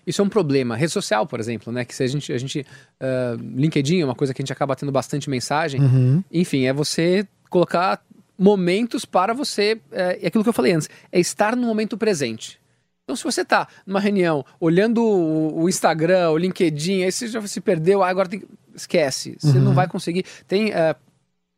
[0.06, 0.76] Isso é um problema.
[0.76, 1.84] Rede social, por exemplo, né?
[1.86, 2.32] Que se a gente.
[2.32, 2.66] A gente
[3.00, 5.82] ah, LinkedIn é uma coisa que a gente acaba tendo bastante mensagem.
[5.82, 6.24] Uhum.
[6.32, 8.04] Enfim, é você colocar
[8.38, 9.80] momentos para você.
[9.92, 12.60] É, é aquilo que eu falei antes, é estar no momento presente.
[13.04, 17.46] Então, se você está numa reunião, olhando o, o Instagram, o LinkedIn, aí você já
[17.46, 18.48] se perdeu, ah, agora tem que...
[18.74, 19.38] esquece.
[19.40, 20.26] Você não vai conseguir.
[20.48, 20.96] Tem é,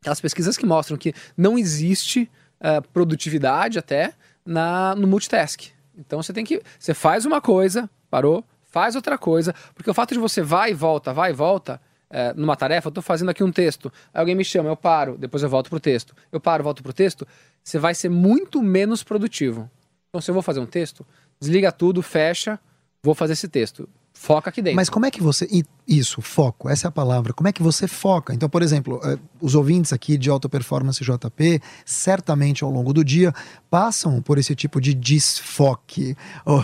[0.01, 2.29] aquelas pesquisas que mostram que não existe
[2.59, 4.13] é, produtividade até
[4.45, 5.61] na, no multitask.
[5.97, 6.61] Então você tem que.
[6.77, 10.73] Você faz uma coisa, parou, faz outra coisa, porque o fato de você vai e
[10.73, 11.79] volta, vai e volta.
[12.09, 15.17] é, numa tarefa, eu tô fazendo aqui um texto, aí alguém me chama, eu paro,
[15.17, 16.15] depois eu volto pro texto.
[16.31, 17.27] Eu paro, volto pro texto,
[17.63, 19.69] você vai ser muito menos produtivo.
[20.09, 21.05] Então, se eu vou fazer um texto,
[21.39, 22.59] desliga tudo, fecha,
[23.03, 23.89] vou fazer esse texto.
[24.19, 24.75] Foca aqui dentro.
[24.75, 25.47] Mas como é que você.
[25.87, 27.31] Isso, foco, essa é a palavra.
[27.33, 28.33] Como é que você foca?
[28.33, 33.05] Então, por exemplo, eh, os ouvintes aqui de Alta Performance JP, certamente ao longo do
[33.05, 33.33] dia,
[33.69, 36.17] passam por esse tipo de desfoque.
[36.45, 36.63] Ou,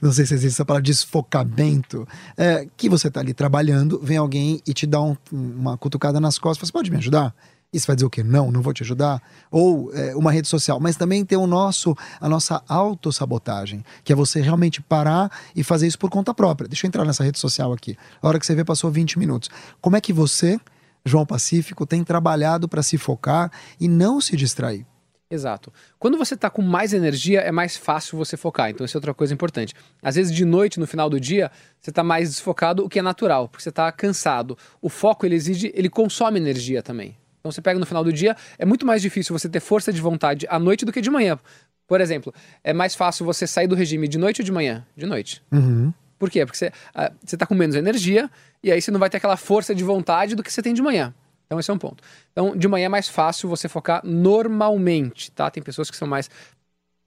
[0.00, 2.06] não sei se existe essa palavra, desfocamento.
[2.36, 6.38] eh, que você está ali trabalhando, vem alguém e te dá um- uma cutucada nas
[6.38, 6.68] costas.
[6.68, 7.34] Você pode me ajudar?
[7.74, 8.22] Isso vai dizer o quê?
[8.22, 9.20] Não, não vou te ajudar.
[9.50, 10.78] Ou é, uma rede social.
[10.78, 15.88] Mas também tem o nosso, a nossa autossabotagem, que é você realmente parar e fazer
[15.88, 16.68] isso por conta própria.
[16.68, 17.96] Deixa eu entrar nessa rede social aqui.
[18.22, 19.50] A hora que você vê, passou 20 minutos.
[19.80, 20.56] Como é que você,
[21.04, 24.86] João Pacífico, tem trabalhado para se focar e não se distrair?
[25.28, 25.72] Exato.
[25.98, 28.70] Quando você está com mais energia, é mais fácil você focar.
[28.70, 29.74] Então, isso é outra coisa importante.
[30.00, 33.02] Às vezes, de noite, no final do dia, você está mais desfocado, o que é
[33.02, 34.56] natural, porque você está cansado.
[34.80, 37.16] O foco, ele exige, ele consome energia também.
[37.44, 40.00] Então, você pega no final do dia, é muito mais difícil você ter força de
[40.00, 41.38] vontade à noite do que de manhã.
[41.86, 44.82] Por exemplo, é mais fácil você sair do regime de noite ou de manhã?
[44.96, 45.42] De noite.
[45.52, 45.92] Uhum.
[46.18, 46.46] Por quê?
[46.46, 48.30] Porque você, ah, você tá com menos energia
[48.62, 50.80] e aí você não vai ter aquela força de vontade do que você tem de
[50.80, 51.12] manhã.
[51.44, 52.02] Então esse é um ponto.
[52.32, 55.50] Então, de manhã é mais fácil você focar normalmente, tá?
[55.50, 56.30] Tem pessoas que são mais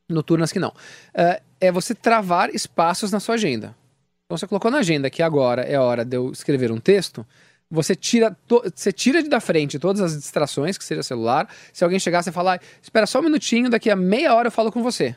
[0.08, 0.72] noturnas que não.
[1.16, 3.76] Ah, é você travar espaços na sua agenda.
[4.28, 7.26] Então você colocou na agenda que agora é hora de eu escrever um texto,
[7.70, 11.50] você tira, to- você tira de da frente todas as distrações, que seja celular.
[11.74, 14.52] Se alguém chegar, você fala, "Ah, espera só um minutinho, daqui a meia hora eu
[14.52, 15.16] falo com você.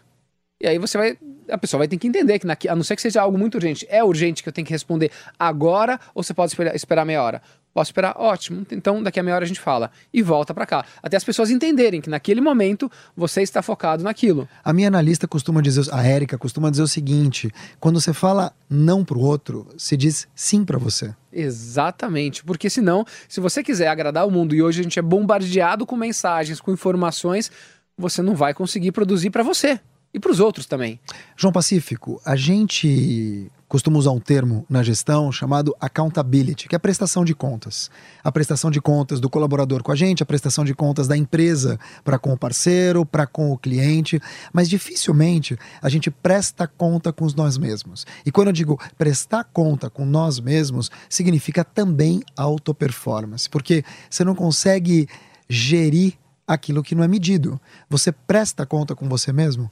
[0.62, 1.18] E aí você vai.
[1.48, 3.54] A pessoa vai ter que entender que, naqui, a não ser que seja algo muito
[3.54, 7.22] urgente, é urgente que eu tenho que responder agora ou você pode esperar, esperar meia
[7.22, 7.42] hora?
[7.72, 8.14] Posso esperar?
[8.16, 8.66] Ótimo.
[8.70, 9.90] Então daqui a meia hora a gente fala.
[10.12, 10.84] E volta pra cá.
[11.02, 14.48] Até as pessoas entenderem que naquele momento você está focado naquilo.
[14.64, 19.04] A minha analista costuma dizer, a Érica costuma dizer o seguinte: quando você fala não
[19.04, 21.14] pro outro, se diz sim para você.
[21.32, 25.86] Exatamente, porque senão, se você quiser agradar o mundo e hoje a gente é bombardeado
[25.86, 27.52] com mensagens, com informações,
[27.96, 29.80] você não vai conseguir produzir pra você
[30.12, 31.00] e pros outros também.
[31.36, 36.80] João Pacífico, a gente costuma usar um termo na gestão chamado accountability, que é a
[36.80, 37.88] prestação de contas.
[38.24, 41.78] A prestação de contas do colaborador com a gente, a prestação de contas da empresa
[42.02, 44.20] para com o parceiro, para com o cliente,
[44.52, 48.04] mas dificilmente a gente presta conta com nós mesmos.
[48.26, 54.34] E quando eu digo prestar conta com nós mesmos, significa também autoperformance, porque você não
[54.34, 55.06] consegue
[55.48, 57.60] gerir aquilo que não é medido.
[57.88, 59.70] Você presta conta com você mesmo?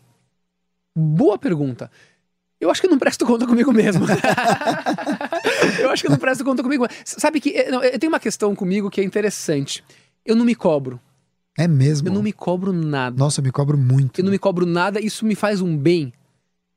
[0.98, 1.90] Boa pergunta.
[2.60, 4.04] Eu acho que eu não presto conta comigo mesmo.
[5.78, 6.86] eu acho que eu não presto conta comigo.
[7.04, 9.84] Sabe que eh, não, eu tenho uma questão comigo que é interessante.
[10.24, 11.00] Eu não me cobro.
[11.56, 12.08] É mesmo?
[12.08, 13.16] Eu não me cobro nada.
[13.16, 14.20] Nossa, eu me cobro muito.
[14.20, 16.12] Eu não me cobro nada, isso me faz um bem.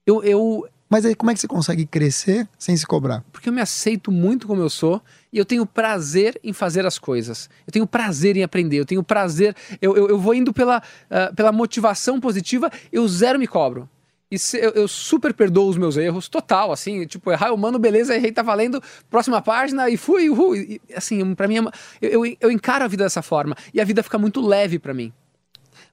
[0.05, 3.23] Eu, eu Mas aí como é que você consegue crescer sem se cobrar?
[3.31, 5.01] Porque eu me aceito muito como eu sou
[5.33, 7.49] e eu tenho prazer em fazer as coisas.
[7.65, 9.55] Eu tenho prazer em aprender, eu tenho prazer.
[9.81, 13.89] Eu, eu, eu vou indo pela, uh, pela motivação positiva, eu zero me cobro.
[14.31, 18.15] E se, eu, eu, super perdoo os meus erros, total, assim, tipo, errar humano, beleza,
[18.15, 20.55] errei, tá valendo, próxima página e fui, uhul.
[20.55, 21.61] E, assim, pra mim, é
[22.01, 24.93] eu, eu, eu encaro a vida dessa forma e a vida fica muito leve para
[24.93, 25.11] mim.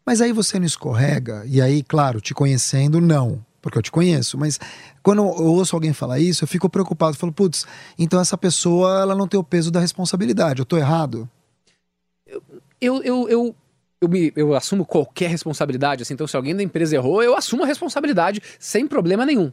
[0.07, 4.39] Mas aí você não escorrega, e aí, claro, te conhecendo, não porque eu te conheço,
[4.39, 4.59] mas
[5.03, 7.13] quando eu ouço alguém falar isso, eu fico preocupado.
[7.13, 7.67] Eu falo, putz,
[7.99, 10.61] então essa pessoa ela não tem o peso da responsabilidade.
[10.61, 11.29] Eu tô errado?
[12.81, 13.57] Eu, eu, eu,
[14.01, 16.03] eu, me, eu assumo qualquer responsabilidade.
[16.03, 19.53] Assim, então, se alguém da empresa errou, eu assumo a responsabilidade sem problema nenhum.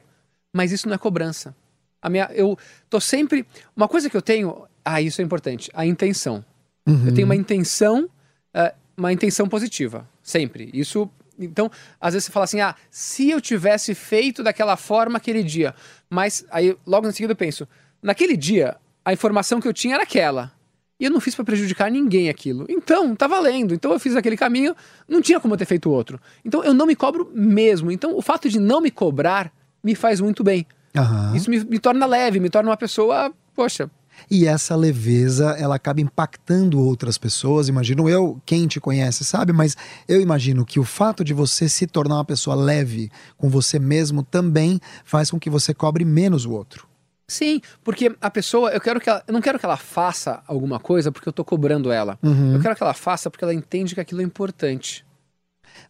[0.54, 1.56] Mas isso não é cobrança.
[2.02, 2.58] A minha, eu
[2.90, 3.46] tô sempre.
[3.76, 4.68] Uma coisa que eu tenho.
[4.84, 5.70] Ah, isso é importante.
[5.74, 6.46] A intenção.
[6.88, 7.08] Uhum.
[7.08, 10.08] Eu tenho uma intenção, uh, uma intenção positiva.
[10.22, 10.70] Sempre.
[10.74, 15.44] Isso então, às vezes você fala assim: ah, se eu tivesse feito daquela forma aquele
[15.44, 15.76] dia.
[16.10, 17.68] Mas aí, logo em seguida, eu penso:
[18.02, 20.52] naquele dia, a informação que eu tinha era aquela.
[21.00, 22.66] E eu não fiz para prejudicar ninguém aquilo.
[22.70, 23.74] Então, tá valendo.
[23.74, 24.76] Então eu fiz aquele caminho,
[25.08, 26.20] não tinha como ter feito outro.
[26.44, 27.92] Então eu não me cobro mesmo.
[27.92, 29.52] Então o fato de não me cobrar
[29.84, 30.66] me faz muito bem.
[30.96, 31.36] Uhum.
[31.36, 33.90] Isso me, me torna leve, me torna uma pessoa, poxa,
[34.30, 37.68] e essa leveza, ela acaba impactando outras pessoas.
[37.68, 39.76] Imagino eu, quem te conhece sabe, mas
[40.08, 44.24] eu imagino que o fato de você se tornar uma pessoa leve com você mesmo
[44.24, 46.88] também faz com que você cobre menos o outro.
[47.28, 50.80] Sim, porque a pessoa, eu quero que ela, eu não quero que ela faça alguma
[50.80, 52.20] coisa porque eu tô cobrando ela.
[52.22, 52.54] Uhum.
[52.54, 55.04] Eu quero que ela faça porque ela entende que aquilo é importante.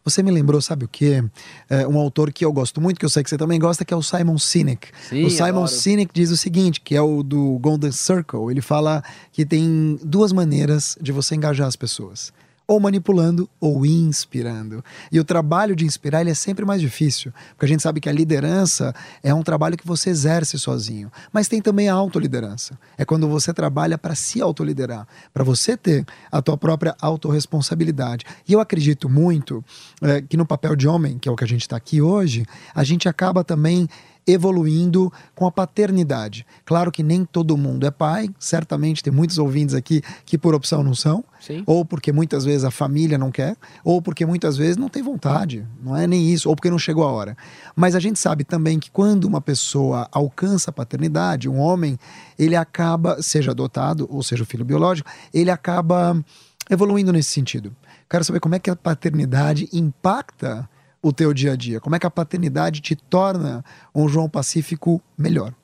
[0.02, 1.22] Você me lembrou, sabe o quê?
[1.68, 3.92] É, um autor que eu gosto muito, que eu sei que você também gosta, que
[3.92, 4.88] é o Simon Sinek.
[5.08, 5.68] Sim, o Simon adoro.
[5.68, 8.50] Sinek diz o seguinte, que é o do Golden Circle.
[8.50, 12.32] Ele fala que tem duas maneiras de você engajar as pessoas
[12.66, 14.84] ou manipulando ou inspirando.
[15.12, 18.08] E o trabalho de inspirar ele é sempre mais difícil, porque a gente sabe que
[18.08, 22.78] a liderança é um trabalho que você exerce sozinho, mas tem também a autoliderança.
[22.98, 28.24] É quando você trabalha para se autoliderar, para você ter a tua própria autorresponsabilidade.
[28.48, 29.64] E eu acredito muito
[30.02, 32.44] é, que no papel de homem, que é o que a gente está aqui hoje,
[32.74, 33.88] a gente acaba também
[34.26, 36.44] evoluindo com a paternidade.
[36.64, 40.82] Claro que nem todo mundo é pai, certamente tem muitos ouvintes aqui que por opção
[40.82, 41.62] não são, Sim.
[41.66, 45.64] ou porque muitas vezes a família não quer, ou porque muitas vezes não tem vontade,
[45.82, 47.36] não é nem isso, ou porque não chegou a hora.
[47.74, 51.98] Mas a gente sabe também que quando uma pessoa alcança a paternidade, um homem,
[52.38, 56.20] ele acaba, seja adotado ou seja o filho biológico, ele acaba
[56.68, 57.74] evoluindo nesse sentido.
[58.08, 60.68] Quero saber como é que a paternidade impacta
[61.06, 61.80] o teu dia a dia?
[61.80, 63.64] Como é que a paternidade te torna
[63.94, 65.54] um João Pacífico melhor?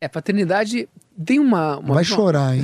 [0.00, 0.88] É, paternidade
[1.24, 1.78] tem uma.
[1.78, 2.62] uma Vai chorar, hein?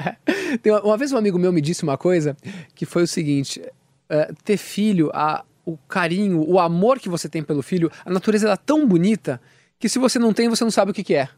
[0.66, 2.36] uma, uma, vez um amigo meu me disse uma coisa
[2.74, 7.42] que foi o seguinte: uh, ter filho, a, o carinho, o amor que você tem
[7.42, 9.40] pelo filho, a natureza é tão bonita
[9.78, 11.28] que se você não tem, você não sabe o que, que é.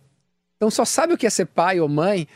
[0.56, 2.26] Então só sabe o que é ser pai ou mãe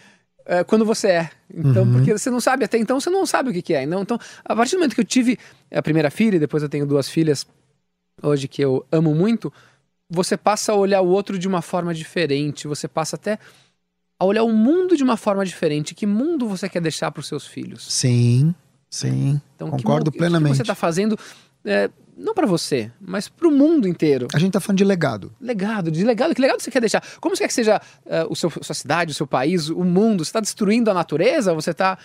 [0.47, 1.31] uh, quando você é.
[1.53, 1.93] Então, uhum.
[1.93, 3.83] porque você não sabe, até então você não sabe o que, que é.
[3.83, 5.39] Então, então, a partir do momento que eu tive
[5.71, 7.47] a primeira filha, e depois eu tenho duas filhas
[8.23, 9.53] hoje que eu amo muito,
[10.09, 13.39] você passa a olhar o outro de uma forma diferente, você passa até
[14.19, 15.95] a olhar o mundo de uma forma diferente.
[15.95, 17.93] Que mundo você quer deixar para os seus filhos?
[17.93, 18.55] Sim,
[18.89, 19.41] sim.
[19.57, 20.51] Então, concordo que, plenamente.
[20.51, 21.19] O que você está fazendo
[21.65, 24.29] é, não para você, mas para o mundo inteiro.
[24.35, 25.33] A gente tá falando de legado.
[25.41, 26.35] Legado, de legado.
[26.35, 27.03] Que legado você quer deixar?
[27.21, 30.25] Como você quer que seja uh, o seu, sua cidade, o seu país, o mundo?
[30.25, 31.55] Você está destruindo a natureza?
[31.55, 31.99] Você está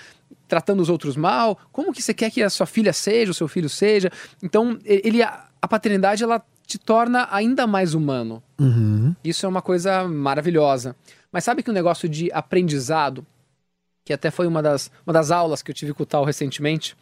[0.48, 1.60] tratando os outros mal?
[1.72, 4.10] Como que você quer que a sua filha seja, o seu filho seja?
[4.42, 8.42] Então, ele, a, a paternidade, ela te torna ainda mais humano.
[8.60, 9.16] Uhum.
[9.24, 10.96] Isso é uma coisa maravilhosa.
[11.32, 13.26] Mas sabe que o um negócio de aprendizado,
[14.06, 16.96] que até foi uma das, uma das aulas que eu tive com o Tal recentemente,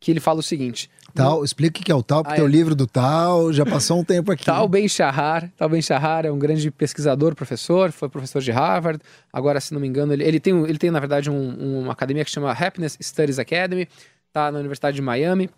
[0.00, 0.90] que ele fala o seguinte.
[1.14, 2.50] Tal, explica o que é o Tal, porque ah, tem o é.
[2.50, 4.44] livro do Tal, já passou um tempo aqui.
[4.44, 9.00] Tal Ben Shahar, Tal Ben Shahar é um grande pesquisador, professor, foi professor de Harvard,
[9.32, 12.24] agora, se não me engano, ele, ele, tem, ele tem, na verdade, um, uma academia
[12.24, 13.88] que chama Happiness Studies Academy,
[14.32, 15.50] tá na Universidade de Miami,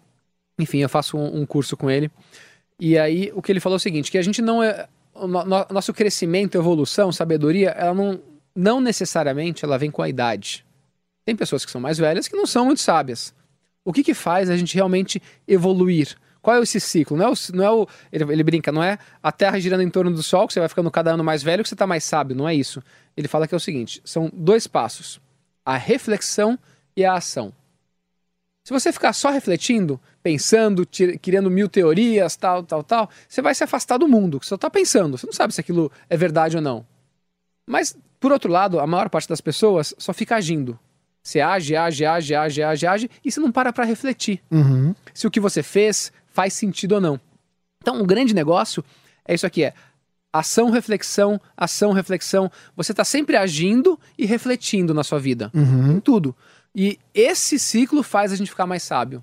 [0.59, 2.11] enfim, eu faço um, um curso com ele,
[2.81, 5.45] e aí o que ele falou é o seguinte, que a gente não é, no,
[5.71, 8.21] nosso crescimento, evolução, sabedoria, ela não,
[8.57, 10.65] não necessariamente ela vem com a idade.
[11.25, 13.33] Tem pessoas que são mais velhas que não são muito sábias,
[13.85, 16.17] o que, que faz a gente realmente evoluir?
[16.41, 17.17] Qual é esse ciclo?
[17.17, 19.91] Não é o, não é o ele, ele, brinca, não é a Terra girando em
[19.91, 22.03] torno do Sol, que você vai ficando cada ano mais velho, que você está mais
[22.03, 22.83] sábio, não é isso.
[23.17, 25.21] Ele fala que é o seguinte: são dois passos:
[25.65, 26.59] a reflexão
[26.97, 27.53] e a ação.
[28.65, 30.87] Se você ficar só refletindo, pensando,
[31.21, 34.71] criando mil teorias, tal, tal, tal, você vai se afastar do mundo, você só está
[34.71, 36.87] pensando, você não sabe se aquilo é verdade ou não.
[37.67, 40.79] Mas, por outro lado, a maior parte das pessoas só fica agindo.
[41.23, 44.95] Você age, age, age, age, age, age, e você não para para refletir uhum.
[45.15, 47.21] se o que você fez faz sentido ou não.
[47.81, 48.85] Então, um grande negócio
[49.25, 49.75] é isso aqui: é
[50.33, 52.51] Ação, reflexão, ação, reflexão.
[52.75, 55.51] Você está sempre agindo e refletindo na sua vida.
[55.53, 55.93] Uhum.
[55.93, 56.35] Em tudo.
[56.75, 59.23] E esse ciclo faz a gente ficar mais sábio.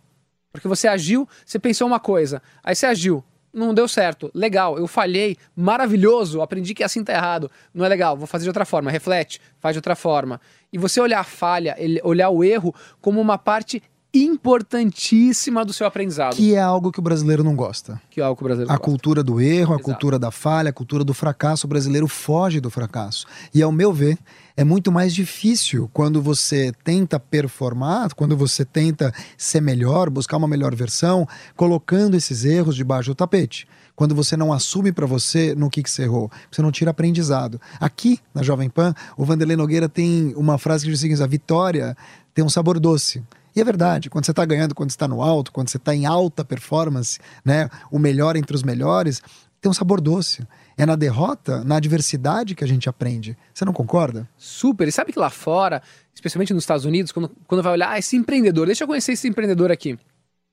[0.51, 4.87] Porque você agiu, você pensou uma coisa, aí você agiu, não deu certo, legal, eu
[4.87, 8.91] falhei, maravilhoso, aprendi que assim tá errado, não é legal, vou fazer de outra forma,
[8.91, 10.39] reflete, faz de outra forma.
[10.71, 13.81] E você olhar a falha, olhar o erro como uma parte
[14.13, 16.35] importantíssima do seu aprendizado.
[16.35, 18.01] Que é algo que o brasileiro não gosta.
[18.09, 18.85] Que é algo que o brasileiro A gosta.
[18.91, 19.83] cultura do erro, a Exato.
[19.83, 21.67] cultura da falha, a cultura do fracasso.
[21.67, 23.25] O brasileiro foge do fracasso.
[23.53, 24.17] E, ao meu ver,
[24.57, 30.47] é muito mais difícil quando você tenta performar, quando você tenta ser melhor, buscar uma
[30.47, 33.67] melhor versão, colocando esses erros debaixo do tapete.
[33.95, 37.59] Quando você não assume para você no que, que você errou, você não tira aprendizado.
[37.81, 41.27] Aqui, na Jovem Pan, o Vanderlei Nogueira tem uma frase que diz o seguinte: a
[41.27, 41.97] vitória
[42.33, 43.21] tem um sabor doce.
[43.55, 46.05] E é verdade, quando você está ganhando, quando está no alto, quando você está em
[46.05, 49.21] alta performance, né, o melhor entre os melhores,
[49.61, 50.47] tem um sabor doce.
[50.77, 53.37] É na derrota, na adversidade que a gente aprende.
[53.53, 54.29] Você não concorda?
[54.37, 54.87] Super.
[54.87, 55.81] E sabe que lá fora,
[56.15, 59.27] especialmente nos Estados Unidos, quando, quando vai olhar, ah, esse empreendedor, deixa eu conhecer esse
[59.27, 59.97] empreendedor aqui.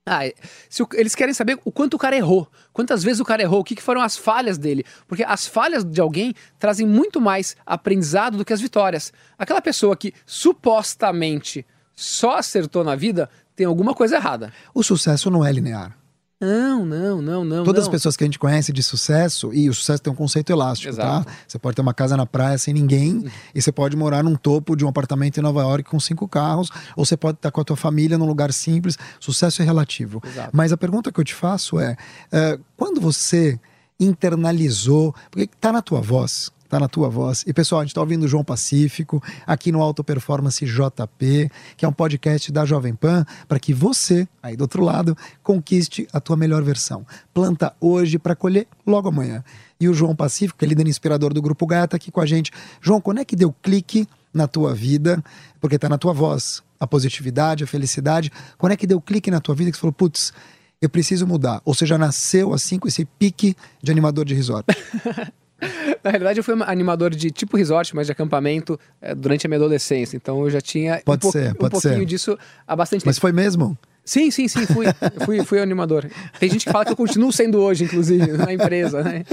[0.08, 0.20] Ah,
[0.68, 3.60] se o- eles querem saber o quanto o cara errou, quantas vezes o cara errou,
[3.60, 4.84] o que, que foram as falhas dele.
[5.06, 9.12] Porque as falhas de alguém trazem muito mais aprendizado do que as vitórias.
[9.36, 14.52] Aquela pessoa que supostamente só acertou na vida tem alguma coisa errada.
[14.74, 15.96] O sucesso não é linear.
[16.38, 17.64] Não, não, não, não.
[17.64, 17.88] Todas não.
[17.88, 20.92] as pessoas que a gente conhece de sucesso, e o sucesso tem um conceito elástico,
[20.92, 21.24] Exato.
[21.24, 21.32] tá?
[21.48, 24.76] Você pode ter uma casa na praia sem ninguém, e você pode morar num topo
[24.76, 27.64] de um apartamento em Nova York com cinco carros, ou você pode estar com a
[27.64, 28.98] tua família num lugar simples.
[29.18, 30.20] Sucesso é relativo.
[30.22, 30.50] Exato.
[30.52, 31.96] Mas a pergunta que eu te faço é:
[32.30, 33.58] eh, quando você
[33.98, 37.44] internalizou, porque tá na tua voz, tá na tua voz.
[37.46, 41.84] E pessoal, a gente tá ouvindo o João Pacífico aqui no Auto Performance JP, que
[41.84, 46.20] é um podcast da Jovem Pan, para que você, aí do outro lado, conquiste a
[46.20, 47.06] tua melhor versão.
[47.32, 49.44] Planta hoje para colher logo amanhã.
[49.78, 52.26] E o João Pacífico, que é líder inspirador do Grupo Gaia, tá aqui com a
[52.26, 52.50] gente.
[52.80, 55.22] João, quando é que deu clique na tua vida?
[55.60, 56.62] Porque tá na tua voz.
[56.80, 58.30] A positividade, a felicidade.
[58.58, 60.32] Quando é que deu clique na tua vida que você falou, putz,
[60.80, 61.60] eu preciso mudar?
[61.64, 64.66] Ou seja, nasceu assim com esse pique de animador de resort.
[66.04, 69.58] Na realidade, eu fui animador de tipo resort, mas de acampamento eh, durante a minha
[69.58, 70.16] adolescência.
[70.16, 72.04] Então eu já tinha Pode um, po- ser, um pode pouquinho ser.
[72.04, 73.22] disso há bastante Mas tempo.
[73.22, 73.76] foi mesmo?
[74.04, 74.86] Sim, sim, sim, fui.
[75.24, 76.08] Fui, fui animador.
[76.38, 79.24] Tem gente que fala que eu continuo sendo hoje, inclusive, na empresa, né?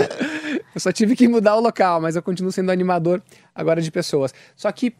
[0.73, 3.21] Eu só tive que mudar o local, mas eu continuo sendo animador
[3.53, 4.33] agora de pessoas.
[4.55, 4.95] Só que,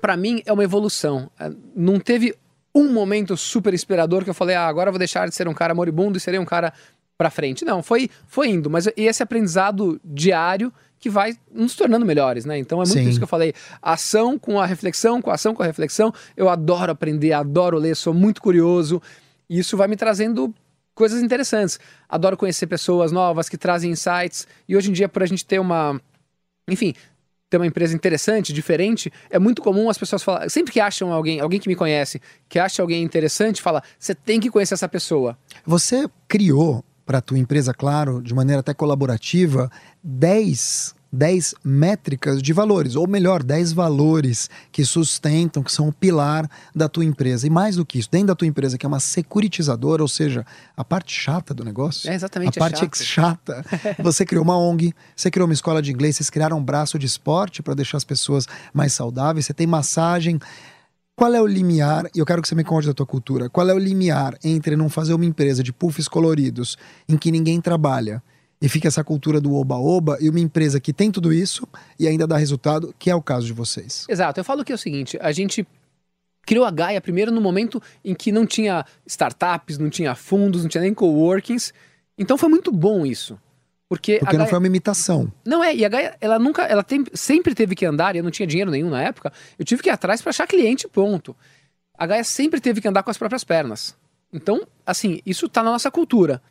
[0.00, 1.30] pra mim, é uma evolução.
[1.38, 2.34] Eh, Não teve
[2.74, 5.54] um momento super inspirador que eu falei, ah, agora eu vou deixar de ser um
[5.54, 6.72] cara moribundo e serei um cara
[7.16, 7.64] pra frente.
[7.64, 8.68] Não, foi, foi indo.
[8.68, 12.58] Mas esse aprendizado diário que vai nos tornando melhores, né?
[12.58, 13.08] Então é muito Sim.
[13.08, 13.52] isso que eu falei.
[13.82, 16.12] Ação com a reflexão, com a ação com a reflexão.
[16.36, 19.02] Eu adoro aprender, adoro ler, sou muito curioso.
[19.48, 20.54] E isso vai me trazendo
[20.94, 21.78] coisas interessantes.
[22.08, 24.46] Adoro conhecer pessoas novas que trazem insights.
[24.68, 26.00] E hoje em dia, por a gente ter uma.
[26.66, 26.94] Enfim,
[27.50, 30.48] ter uma empresa interessante, diferente, é muito comum as pessoas falarem.
[30.48, 34.40] Sempre que acham alguém, alguém que me conhece, que acha alguém interessante, fala: você tem
[34.40, 35.36] que conhecer essa pessoa.
[35.66, 39.70] Você criou para a tua empresa, claro, de maneira até colaborativa,
[40.02, 46.48] 10, 10 métricas de valores, ou melhor, 10 valores que sustentam, que são o pilar
[46.74, 47.46] da tua empresa.
[47.46, 50.44] E mais do que isso, dentro da tua empresa, que é uma securitizadora, ou seja,
[50.76, 52.10] a parte chata do negócio.
[52.10, 53.04] É exatamente, A é parte chato.
[53.04, 53.64] chata.
[54.02, 57.06] Você criou uma ONG, você criou uma escola de inglês, vocês criaram um braço de
[57.06, 60.38] esporte para deixar as pessoas mais saudáveis, você tem massagem.
[61.16, 63.68] Qual é o limiar, e eu quero que você me conte da tua cultura, qual
[63.68, 66.76] é o limiar entre não fazer uma empresa de puffs coloridos
[67.08, 68.20] em que ninguém trabalha
[68.60, 71.68] e fica essa cultura do oba-oba e uma empresa que tem tudo isso
[72.00, 74.06] e ainda dá resultado, que é o caso de vocês?
[74.08, 74.40] Exato.
[74.40, 75.64] Eu falo que é o seguinte: a gente
[76.44, 80.68] criou a Gaia primeiro no momento em que não tinha startups, não tinha fundos, não
[80.68, 81.72] tinha nem coworkings.
[82.18, 83.38] Então foi muito bom isso.
[83.94, 84.50] Porque, Porque não Gaia...
[84.50, 85.32] foi uma imitação.
[85.44, 88.24] Não é, e a Gaia, ela nunca, ela tem- sempre teve que andar, e eu
[88.24, 91.36] não tinha dinheiro nenhum na época, eu tive que ir atrás para achar cliente, ponto.
[91.96, 93.96] A Gaia sempre teve que andar com as próprias pernas.
[94.32, 96.42] Então, assim, isso tá na nossa cultura.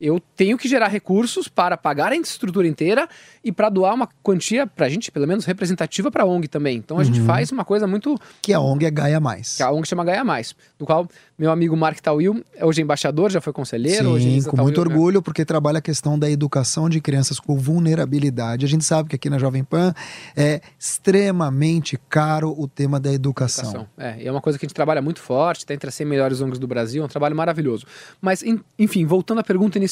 [0.00, 3.08] Eu tenho que gerar recursos para pagar a estrutura inteira
[3.42, 6.76] e para doar uma quantia, pra gente, pelo menos, representativa para a ONG também.
[6.76, 9.56] Então a gente faz uma coisa muito Que a ONG é Gaia Mais.
[9.56, 13.30] que a ONG chama Gaia Mais, do qual meu amigo Mark Tawil é hoje embaixador,
[13.30, 14.10] já foi conselheiro.
[14.10, 14.94] hoje Sim, Elisa com Tawil, muito né?
[14.94, 18.64] orgulho, porque trabalha a questão da educação de crianças com vulnerabilidade.
[18.64, 19.92] A gente sabe que aqui na Jovem Pan
[20.36, 23.64] é extremamente caro o tema da educação.
[23.70, 23.88] Educação.
[23.98, 26.06] É, e é uma coisa que a gente trabalha muito forte, está entre as 100
[26.06, 27.86] melhores ONGs do Brasil, é um trabalho maravilhoso.
[28.20, 29.87] Mas, en- enfim, voltando à pergunta inicial,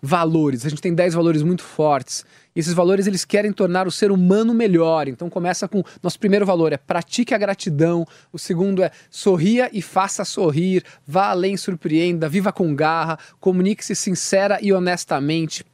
[0.00, 0.64] valores.
[0.66, 2.24] A gente tem 10 valores muito fortes.
[2.54, 5.08] E esses valores, eles querem tornar o ser humano melhor.
[5.08, 8.04] Então começa com, nosso primeiro valor é pratique a gratidão.
[8.32, 10.84] O segundo é sorria e faça sorrir.
[11.06, 15.64] Vá além, surpreenda, viva com garra, comunique-se sincera e honestamente.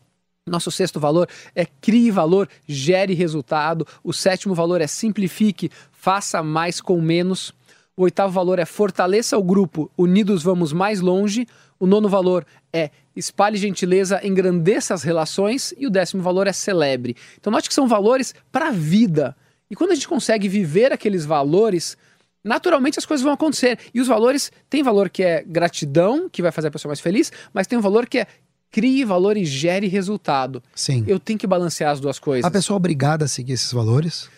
[0.47, 3.87] Nosso sexto valor é crie valor, gere resultado.
[4.03, 7.55] O sétimo valor é simplifique, faça mais com menos.
[7.97, 11.47] O oitavo valor é fortaleça o grupo, unidos vamos mais longe.
[11.81, 15.73] O nono valor é espalhe gentileza, engrandeça as relações.
[15.79, 17.17] E o décimo valor é celebre.
[17.39, 19.37] Então, note que são valores para a vida.
[19.71, 21.97] E quando a gente consegue viver aqueles valores,
[22.43, 23.79] naturalmente as coisas vão acontecer.
[23.93, 27.33] E os valores têm valor que é gratidão, que vai fazer a pessoa mais feliz,
[27.53, 28.27] mas tem um valor que é
[28.75, 30.61] crie valor e gere resultado.
[30.75, 31.05] Sim.
[31.07, 32.45] Eu tenho que balancear as duas coisas.
[32.45, 34.29] A pessoa é obrigada a seguir esses valores?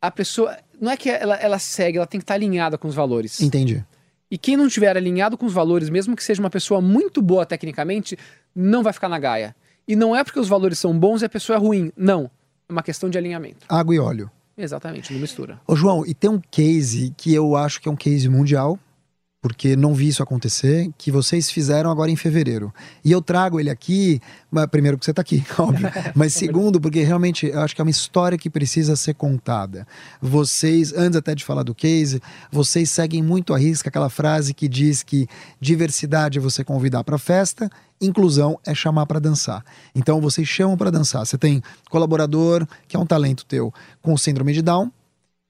[0.00, 0.56] A pessoa.
[0.78, 3.40] Não é que ela, ela segue, ela tem que estar alinhada com os valores.
[3.40, 3.82] Entendi.
[4.32, 7.44] E quem não estiver alinhado com os valores, mesmo que seja uma pessoa muito boa
[7.44, 8.16] tecnicamente,
[8.56, 9.54] não vai ficar na gaia.
[9.86, 11.92] E não é porque os valores são bons e a pessoa é ruim.
[11.94, 12.30] Não.
[12.66, 13.66] É uma questão de alinhamento.
[13.68, 14.30] Água e óleo.
[14.56, 15.60] Exatamente, não mistura.
[15.66, 18.78] Ô, João, e tem um case que eu acho que é um case mundial,
[19.42, 22.72] porque não vi isso acontecer, que vocês fizeram agora em fevereiro.
[23.04, 24.20] E eu trago ele aqui,
[24.70, 27.90] primeiro porque você está aqui, óbvio, mas segundo porque realmente eu acho que é uma
[27.90, 29.84] história que precisa ser contada.
[30.20, 32.22] Vocês, antes até de falar do case,
[32.52, 35.26] vocês seguem muito a risca aquela frase que diz que
[35.60, 37.68] diversidade é você convidar para festa,
[38.00, 39.64] inclusão é chamar para dançar.
[39.92, 41.26] Então vocês chamam para dançar.
[41.26, 44.88] Você tem colaborador, que é um talento teu, com síndrome de Down.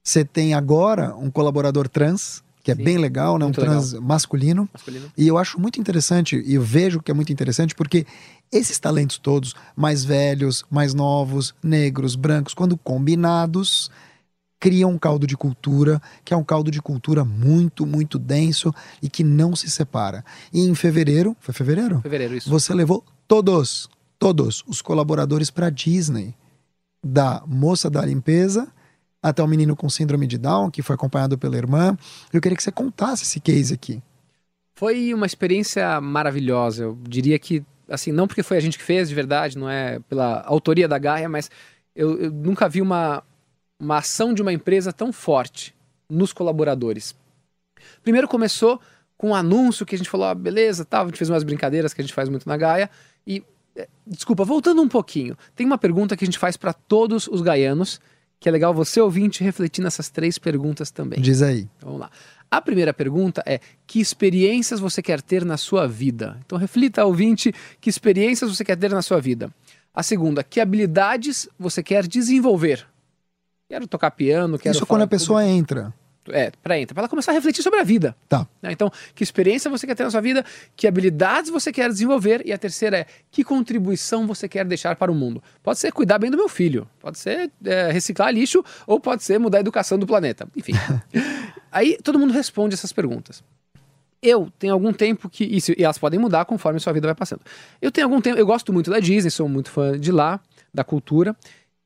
[0.02, 3.44] Você tem agora um colaborador trans, que é Sim, bem legal, né?
[3.44, 4.68] Um muito trans masculino.
[4.72, 5.12] Masculino.
[5.16, 8.06] E eu acho muito interessante, e eu vejo que é muito interessante, porque
[8.52, 13.90] esses talentos todos, mais velhos, mais novos, negros, brancos, quando combinados,
[14.60, 19.08] criam um caldo de cultura, que é um caldo de cultura muito, muito denso e
[19.08, 20.24] que não se separa.
[20.52, 22.00] E em fevereiro, foi fevereiro?
[22.00, 22.48] Fevereiro, isso.
[22.48, 23.90] Você levou todos,
[24.20, 26.34] todos os colaboradores para Disney.
[27.04, 28.68] Da moça da limpeza
[29.22, 31.96] até o menino com síndrome de Down, que foi acompanhado pela irmã.
[32.32, 34.02] Eu queria que você contasse esse case aqui.
[34.74, 36.84] Foi uma experiência maravilhosa.
[36.84, 40.00] Eu diria que, assim, não porque foi a gente que fez de verdade, não é
[40.08, 41.50] pela autoria da Gaia, mas
[41.94, 43.22] eu, eu nunca vi uma,
[43.78, 45.74] uma ação de uma empresa tão forte
[46.08, 47.14] nos colaboradores.
[48.02, 48.80] Primeiro começou
[49.16, 51.94] com um anúncio que a gente falou, ah, beleza, tá, a gente fez umas brincadeiras
[51.94, 52.90] que a gente faz muito na Gaia.
[53.24, 53.44] E,
[53.76, 57.40] eh, desculpa, voltando um pouquinho, tem uma pergunta que a gente faz para todos os
[57.40, 58.00] gaianos,
[58.42, 61.20] que é legal você ouvinte refletir nessas três perguntas também.
[61.20, 61.68] Diz aí.
[61.76, 62.10] Então, vamos lá.
[62.50, 66.36] A primeira pergunta é: que experiências você quer ter na sua vida?
[66.44, 69.48] Então reflita, ouvinte, que experiências você quer ter na sua vida.
[69.94, 72.84] A segunda, que habilidades você quer desenvolver?
[73.68, 74.74] Quero tocar piano, quero.
[74.74, 75.94] Isso quando falar a pessoa entra.
[76.30, 78.14] É, para entrar, para ela começar a refletir sobre a vida.
[78.28, 78.46] Tá.
[78.60, 78.72] né?
[78.72, 80.44] Então, que experiência você quer ter na sua vida,
[80.76, 85.10] que habilidades você quer desenvolver, e a terceira é que contribuição você quer deixar para
[85.10, 85.42] o mundo.
[85.62, 89.38] Pode ser cuidar bem do meu filho, pode ser é, reciclar lixo, ou pode ser
[89.38, 90.46] mudar a educação do planeta.
[90.56, 90.72] Enfim.
[91.72, 93.42] Aí todo mundo responde essas perguntas.
[94.22, 95.42] Eu tenho algum tempo que.
[95.44, 97.40] Isso, e elas podem mudar conforme a sua vida vai passando.
[97.80, 98.38] Eu tenho algum tempo.
[98.38, 100.38] Eu gosto muito da Disney, sou muito fã de lá,
[100.72, 101.34] da cultura.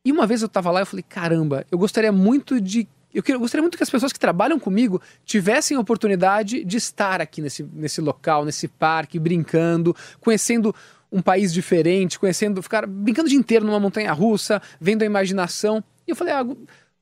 [0.05, 2.87] E uma vez eu tava lá e eu falei: caramba, eu gostaria muito de
[3.17, 6.77] eu, queria, eu gostaria muito que as pessoas que trabalham comigo tivessem a oportunidade de
[6.77, 10.75] estar aqui nesse, nesse local, nesse parque, brincando, conhecendo
[11.11, 15.83] um país diferente, conhecendo, ficar brincando o dia inteiro numa montanha russa, vendo a imaginação.
[16.07, 16.45] E eu falei, ah,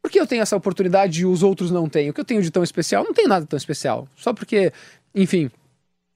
[0.01, 2.11] por que eu tenho essa oportunidade e os outros não têm?
[2.11, 3.03] O que eu tenho de tão especial?
[3.03, 4.07] Não tem nada tão especial.
[4.15, 4.73] Só porque,
[5.13, 5.51] enfim,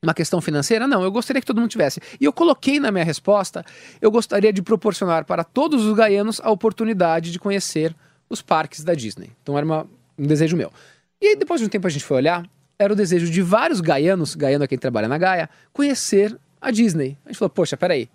[0.01, 0.87] uma questão financeira?
[0.87, 2.01] Não, eu gostaria que todo mundo tivesse.
[2.21, 3.65] E eu coloquei na minha resposta,
[4.01, 7.97] eu gostaria de proporcionar para todos os gaianos a oportunidade de conhecer
[8.29, 9.31] os parques da Disney.
[9.43, 9.87] Então era uma,
[10.19, 10.73] um desejo meu.
[11.21, 12.49] E aí, depois de um tempo a gente foi olhar,
[12.79, 17.19] era o desejo de vários gaianos, gaiano é quem trabalha na Gaia, conhecer a Disney.
[17.25, 18.09] A gente falou, poxa, peraí,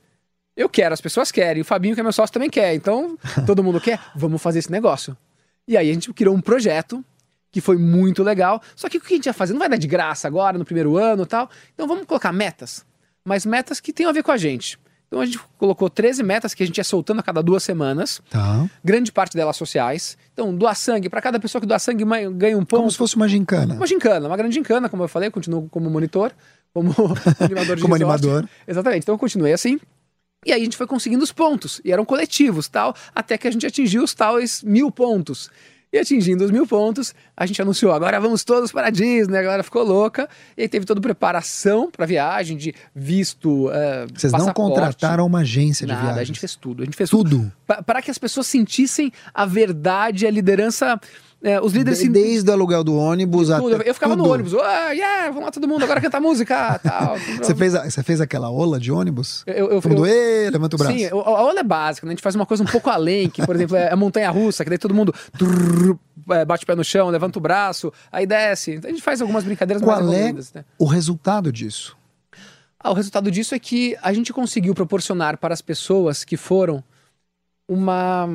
[0.55, 3.63] eu quero, as pessoas querem, o Fabinho que é meu sócio também quer, então todo
[3.63, 5.17] mundo quer, vamos fazer esse negócio.
[5.67, 7.03] E aí a gente criou um projeto
[7.51, 9.53] que foi muito legal, só que o que a gente ia fazer?
[9.53, 12.85] Não vai dar de graça agora, no primeiro ano e tal, então vamos colocar metas,
[13.23, 14.79] mas metas que tenham a ver com a gente.
[15.13, 18.19] Então a gente colocou 13 metas que a gente ia soltando a cada duas semanas.
[18.31, 18.67] Tá.
[18.83, 20.17] Grande parte delas sociais.
[20.33, 21.07] Então, doar sangue.
[21.07, 22.79] Para cada pessoa que doar sangue, ganha um ponto.
[22.79, 23.75] Como se fosse uma gincana.
[23.75, 25.27] Uma gincana, uma grande gincana, como eu falei.
[25.27, 26.31] Eu continuo como monitor,
[26.73, 26.89] como
[27.39, 28.25] animador de Como resort.
[28.25, 28.49] animador.
[28.67, 29.03] Exatamente.
[29.03, 29.79] Então, eu continuei assim.
[30.43, 31.79] E aí a gente foi conseguindo os pontos.
[31.85, 32.95] E eram coletivos, tal.
[33.13, 35.51] Até que a gente atingiu os tais mil pontos.
[35.93, 39.37] E atingindo os mil pontos, a gente anunciou: agora vamos todos para a Disney.
[39.37, 40.27] A galera ficou louca.
[40.57, 43.69] E aí teve toda preparação para viagem, de visto.
[43.71, 46.21] eh, Vocês não contrataram uma agência de Nada, viagem.
[46.21, 46.81] a gente fez tudo.
[46.81, 47.51] A gente fez Tudo.
[47.85, 50.99] para que as pessoas sentissem a verdade, a liderança.
[51.43, 53.89] É, os líderes De- se- Desde o aluguel do ônibus até.
[53.89, 54.33] Eu ficava no tudo.
[54.33, 57.17] ônibus, ah, yeah, vamos lá todo mundo, agora cantar música, tal.
[57.43, 59.43] Você fez, a- você fez aquela ola de ônibus?
[59.45, 60.97] Eu, eu, Todo mundo, eu- "Ê, levanta o braço.
[60.97, 62.11] Sim, o- a aula é básica, né?
[62.11, 64.63] A gente faz uma coisa um pouco além, que, por exemplo, é a montanha russa,
[64.63, 65.97] que daí todo mundo trrr,
[66.31, 68.71] é, bate o pé no chão, levanta o braço, aí desce.
[68.75, 70.63] Então a gente faz algumas brincadeiras mais Qual é evoluídas, né?
[70.79, 71.97] o resultado disso?
[72.79, 76.83] Ah, o resultado disso é que a gente conseguiu proporcionar para as pessoas que foram
[77.67, 78.27] uma,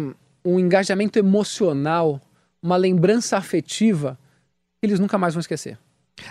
[0.45, 2.21] um engajamento emocional,
[2.63, 4.19] uma lembrança afetiva
[4.81, 5.79] que eles nunca mais vão esquecer.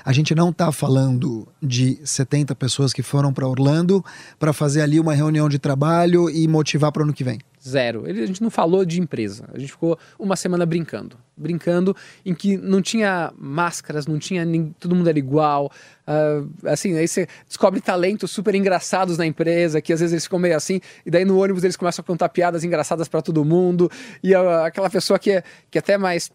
[0.03, 4.03] A gente não está falando de 70 pessoas que foram para Orlando
[4.37, 7.39] para fazer ali uma reunião de trabalho e motivar para o ano que vem.
[7.67, 8.05] Zero.
[8.05, 9.45] A gente não falou de empresa.
[9.53, 11.17] A gente ficou uma semana brincando.
[11.35, 11.95] Brincando
[12.25, 14.45] em que não tinha máscaras, não tinha.
[14.45, 15.71] Nem, todo mundo era igual.
[16.07, 20.39] Uh, assim, aí você descobre talentos super engraçados na empresa, que às vezes eles ficam
[20.39, 23.91] meio assim, e daí no ônibus eles começam a contar piadas engraçadas para todo mundo.
[24.23, 26.31] E uh, aquela pessoa que é, que é até mais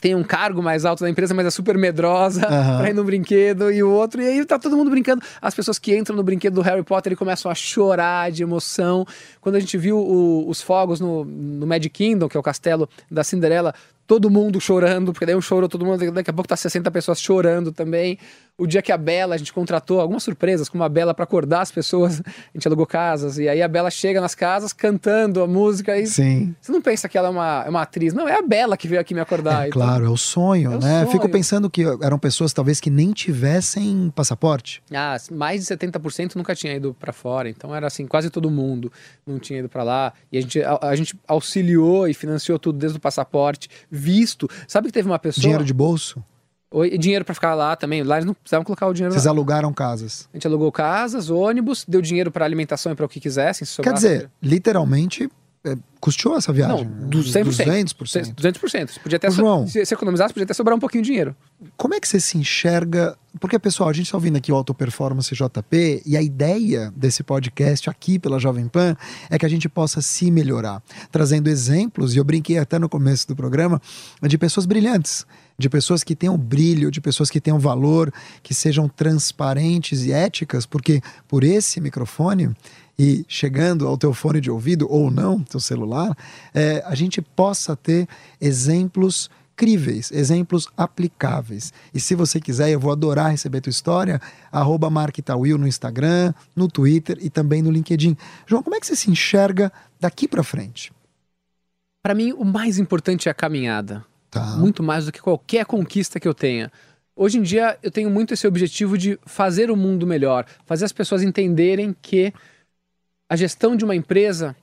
[0.00, 2.78] tem um cargo mais alto da empresa, mas é super medrosa uhum.
[2.78, 5.22] pra ir no brinquedo e o outro, e aí tá todo mundo brincando.
[5.40, 9.06] As pessoas que entram no brinquedo do Harry Potter e começam a chorar de emoção.
[9.40, 12.88] Quando a gente viu o, os fogos no, no Magic Kingdom, que é o castelo
[13.10, 13.74] da Cinderela,
[14.06, 17.20] todo mundo chorando, porque daí um chorou todo mundo, daqui a pouco tá 60 pessoas
[17.20, 18.18] chorando também.
[18.60, 21.60] O dia que a Bela, a gente contratou algumas surpresas, como a Bela para acordar
[21.60, 25.46] as pessoas, a gente alugou casas, e aí a Bela chega nas casas cantando a
[25.46, 26.56] música e Sim.
[26.60, 28.88] você não pensa que ela é uma, é uma atriz, não, é a Bela que
[28.88, 29.66] veio aqui me acordar.
[29.66, 31.02] É, então, claro, é o sonho, é né?
[31.02, 31.10] O sonho.
[31.12, 34.82] Fico pensando que eram pessoas talvez que nem tivessem passaporte.
[34.92, 38.90] Ah, mais de 70% nunca tinha ido para fora, então era assim, quase todo mundo
[39.24, 42.76] não tinha ido para lá, e a gente, a, a gente auxiliou e financiou tudo
[42.76, 44.50] desde o passaporte, visto.
[44.66, 45.42] Sabe que teve uma pessoa.
[45.42, 46.20] Dinheiro de bolso?
[46.84, 48.02] E dinheiro para ficar lá também.
[48.02, 49.30] Lá eles não precisavam colocar o dinheiro Vocês lá.
[49.30, 50.28] alugaram casas?
[50.32, 53.66] A gente alugou casas, ônibus, deu dinheiro para alimentação e para o que quisessem.
[53.82, 55.30] Quer dizer, literalmente
[55.64, 56.84] é, custeou essa viagem?
[56.84, 57.94] Não, 100%.
[57.94, 58.34] 200%.
[58.34, 59.00] 200%.
[59.00, 61.34] Podia até João, so, se, se economizasse, podia até sobrar um pouquinho de dinheiro.
[61.76, 63.16] Como é que você se enxerga?
[63.40, 67.22] Porque, pessoal, a gente está ouvindo aqui o Auto Performance JP e a ideia desse
[67.22, 68.96] podcast aqui pela Jovem Pan
[69.28, 73.26] é que a gente possa se melhorar, trazendo exemplos, e eu brinquei até no começo
[73.26, 73.80] do programa,
[74.22, 75.26] de pessoas brilhantes
[75.58, 80.64] de pessoas que tenham brilho, de pessoas que tenham valor, que sejam transparentes e éticas,
[80.64, 82.54] porque por esse microfone
[82.98, 86.16] e chegando ao teu fone de ouvido ou não, teu celular,
[86.54, 88.08] é, a gente possa ter
[88.40, 91.72] exemplos críveis, exemplos aplicáveis.
[91.92, 94.20] E se você quiser, eu vou adorar receber tua história,
[94.52, 98.16] arroba no Instagram, no Twitter e também no LinkedIn.
[98.46, 100.92] João, como é que você se enxerga daqui para frente?
[102.00, 104.04] Para mim, o mais importante é a caminhada.
[104.30, 104.56] Tá.
[104.56, 106.70] Muito mais do que qualquer conquista que eu tenha.
[107.16, 110.92] Hoje em dia eu tenho muito esse objetivo de fazer o mundo melhor, fazer as
[110.92, 112.32] pessoas entenderem que
[113.28, 114.54] a gestão de uma empresa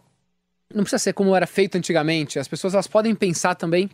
[0.73, 2.39] não precisa ser como era feito antigamente.
[2.39, 3.89] As pessoas elas podem pensar também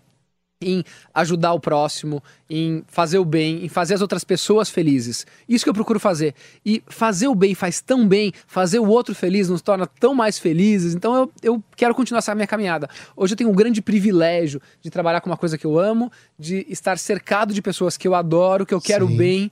[0.62, 0.84] em
[1.14, 5.26] ajudar o próximo, em fazer o bem, em fazer as outras pessoas felizes.
[5.50, 6.36] Isso que eu procuro fazer.
[6.66, 10.38] E fazer o bem faz tão bem, fazer o outro feliz nos torna tão mais
[10.38, 10.94] felizes.
[10.94, 12.88] Então eu, eu quero continuar essa minha caminhada.
[13.16, 16.66] Hoje eu tenho um grande privilégio de trabalhar com uma coisa que eu amo, de
[16.70, 19.18] estar cercado de pessoas que eu adoro, que eu quero Sim.
[19.18, 19.52] bem.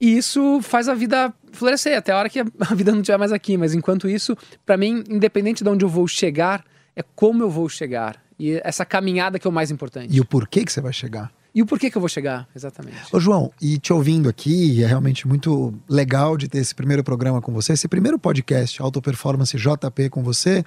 [0.00, 2.44] E isso faz a vida florescer até a hora que a
[2.74, 3.56] vida não estiver mais aqui.
[3.56, 7.68] Mas enquanto isso, para mim, independente de onde eu vou chegar, é como eu vou
[7.68, 8.25] chegar.
[8.38, 10.14] E essa caminhada que é o mais importante.
[10.14, 11.32] E o porquê que você vai chegar.
[11.56, 12.98] E o porquê que eu vou chegar, exatamente.
[13.10, 17.40] Ô João, e te ouvindo aqui, é realmente muito legal de ter esse primeiro programa
[17.40, 20.62] com você, esse primeiro podcast, Auto Performance JP com você,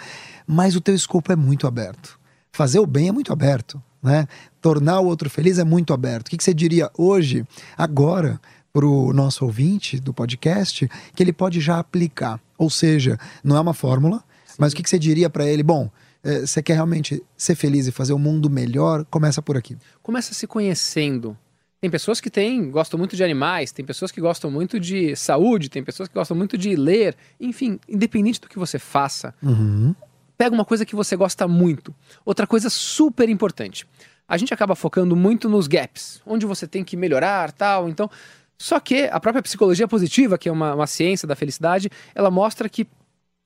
[0.47, 2.19] mas o teu escopo é muito aberto.
[2.51, 4.27] Fazer o bem é muito aberto, né?
[4.59, 6.25] Tornar o outro feliz é muito aberto.
[6.25, 7.45] O que, que você diria hoje,
[7.77, 8.41] agora,
[8.73, 12.39] para o nosso ouvinte do podcast, que ele pode já aplicar?
[12.57, 14.55] Ou seja, não é uma fórmula, Sim.
[14.57, 15.61] mas o que, que você diria para ele?
[15.61, 15.91] Bom,
[16.23, 19.77] você quer realmente ser feliz e fazer o mundo melhor, começa por aqui.
[20.03, 21.37] Começa se conhecendo.
[21.81, 25.69] Tem pessoas que têm, gostam muito de animais, tem pessoas que gostam muito de saúde,
[25.69, 27.15] tem pessoas que gostam muito de ler.
[27.39, 29.95] Enfim, independente do que você faça, uhum.
[30.37, 31.95] pega uma coisa que você gosta muito.
[32.25, 33.87] Outra coisa super importante.
[34.27, 37.87] A gente acaba focando muito nos gaps, onde você tem que melhorar, tal.
[37.87, 38.11] Então,
[38.57, 42.67] só que a própria psicologia positiva, que é uma, uma ciência da felicidade, ela mostra
[42.67, 42.85] que,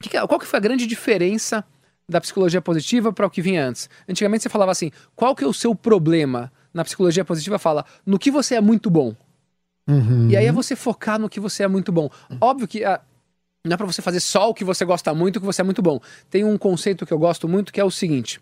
[0.02, 1.64] que qual que foi a grande diferença
[2.08, 3.90] da psicologia positiva para o que vinha antes.
[4.08, 6.52] Antigamente você falava assim: qual que é o seu problema?
[6.74, 9.16] Na psicologia positiva fala no que você é muito bom.
[9.88, 10.30] Uhum.
[10.30, 12.10] E aí é você focar no que você é muito bom.
[12.42, 13.02] Óbvio que a, ah,
[13.66, 15.64] não é para você fazer só o que você gosta muito, o que você é
[15.64, 16.00] muito bom.
[16.30, 18.42] Tem um conceito que eu gosto muito que é o seguinte: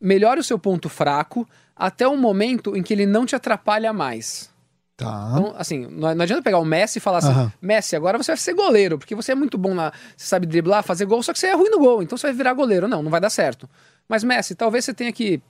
[0.00, 4.49] melhore o seu ponto fraco até o momento em que ele não te atrapalha mais.
[5.00, 5.30] Tá.
[5.32, 7.50] Então, assim, não, não adianta pegar o Messi e falar assim: uhum.
[7.62, 9.92] Messi, agora você vai ser goleiro, porque você é muito bom na.
[10.14, 12.36] Você sabe driblar, fazer gol, só que você é ruim no gol, então você vai
[12.36, 12.86] virar goleiro.
[12.86, 13.66] Não, não vai dar certo.
[14.06, 15.40] Mas, Messi, talvez você tenha que.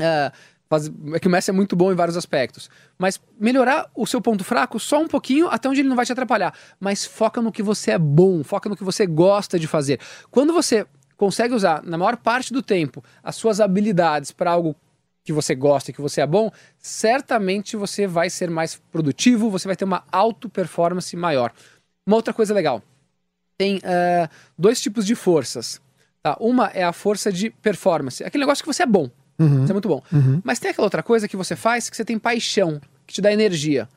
[0.00, 0.32] Uh,
[0.68, 2.68] fazer, é que o Messi é muito bom em vários aspectos.
[2.98, 6.10] Mas melhorar o seu ponto fraco só um pouquinho, até onde ele não vai te
[6.10, 6.52] atrapalhar.
[6.80, 10.00] Mas foca no que você é bom, foca no que você gosta de fazer.
[10.32, 10.84] Quando você
[11.16, 14.74] consegue usar, na maior parte do tempo, as suas habilidades para algo
[15.24, 19.68] que você gosta e que você é bom, certamente você vai ser mais produtivo, você
[19.68, 21.52] vai ter uma auto performance maior.
[22.06, 22.82] Uma outra coisa legal,
[23.56, 25.80] tem uh, dois tipos de forças.
[26.22, 26.36] Tá?
[26.40, 29.66] Uma é a força de performance, aquele negócio que você é bom, uhum.
[29.66, 30.02] você é muito bom.
[30.12, 30.40] Uhum.
[30.42, 33.32] Mas tem aquela outra coisa que você faz que você tem paixão, que te dá
[33.32, 33.88] energia.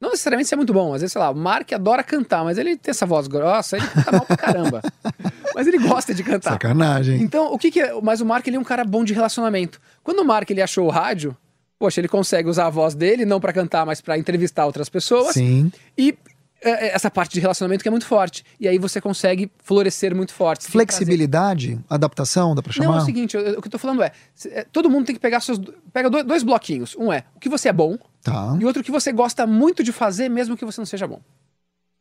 [0.00, 0.94] Não necessariamente isso é muito bom.
[0.94, 3.86] Às vezes, sei lá, o Mark adora cantar, mas ele tem essa voz grossa, ele
[3.86, 4.82] canta mal pra caramba.
[5.54, 6.52] mas ele gosta de cantar.
[6.52, 7.22] Sacanagem.
[7.22, 7.92] Então, o que que é...
[8.00, 9.80] Mas o Mark, ele é um cara bom de relacionamento.
[10.02, 11.36] Quando o Mark, ele achou o rádio,
[11.78, 15.34] poxa, ele consegue usar a voz dele, não para cantar, mas para entrevistar outras pessoas.
[15.34, 15.72] Sim.
[15.96, 16.16] E
[16.62, 18.44] é, é, essa parte de relacionamento que é muito forte.
[18.58, 20.66] E aí você consegue florescer muito forte.
[20.66, 22.88] Flexibilidade, adaptação, dá pra chamar?
[22.88, 24.12] Não, é o seguinte, eu, o que eu tô falando é,
[24.46, 25.58] é, todo mundo tem que pegar seus.
[25.92, 26.94] Pega dois, dois bloquinhos.
[26.98, 28.56] Um é o que você é bom, tá.
[28.60, 31.20] e outro que você gosta muito de fazer, mesmo que você não seja bom.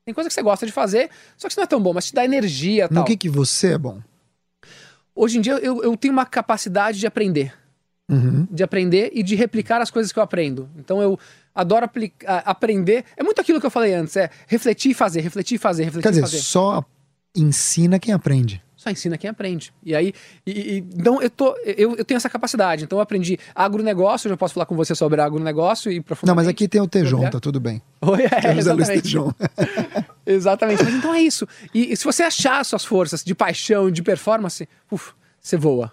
[0.10, 1.08] Tem coisa que você gosta de fazer,
[1.38, 2.88] só que isso não é tão bom, mas te dá energia.
[2.90, 3.06] No tal.
[3.06, 4.02] que, que você é bom?
[5.14, 7.54] Hoje em dia eu, eu tenho uma capacidade de aprender.
[8.10, 8.48] Uhum.
[8.50, 10.68] De aprender e de replicar as coisas que eu aprendo.
[10.76, 11.20] Então eu
[11.54, 13.06] adoro aplicar, aprender.
[13.16, 16.02] É muito aquilo que eu falei antes: é refletir e fazer, refletir e fazer, refletir
[16.02, 16.40] Quer dizer, fazer.
[16.40, 16.84] só
[17.36, 18.64] ensina quem aprende.
[18.90, 19.72] Só ensina quem aprende.
[19.84, 20.14] E aí,
[20.46, 22.84] e, e, então eu, tô, eu, eu tenho essa capacidade.
[22.84, 26.28] Então eu aprendi agronegócio, eu já posso falar com você sobre agronegócio e profundamente.
[26.28, 27.82] Não, mas aqui tem o Tejon, tá tudo bem.
[28.02, 29.32] Oi, é, Tejon.
[30.26, 30.84] exatamente.
[30.84, 31.48] Mas então é isso.
[31.74, 35.92] E, e, se você achar suas forças de paixão, de performance, uf, você voa.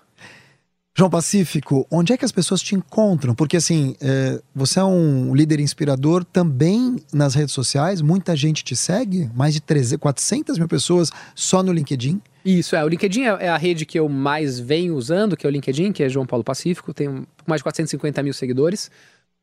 [0.99, 3.35] João Pacífico, onde é que as pessoas te encontram?
[3.35, 8.75] Porque assim, é, você é um líder inspirador também nas redes sociais, muita gente te
[8.75, 12.19] segue, mais de 300, 400 mil pessoas só no LinkedIn.
[12.47, 12.85] Isso, é.
[12.85, 15.91] O LinkedIn é, é a rede que eu mais venho usando, que é o LinkedIn,
[15.91, 18.89] que é João Paulo Pacífico, tenho mais de 450 mil seguidores.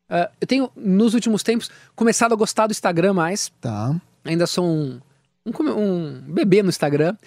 [0.10, 3.52] Uh, eu tenho, nos últimos tempos, começado a gostar do Instagram mais.
[3.60, 3.94] Tá.
[4.24, 5.02] Ainda sou um,
[5.46, 7.18] um, um bebê no Instagram.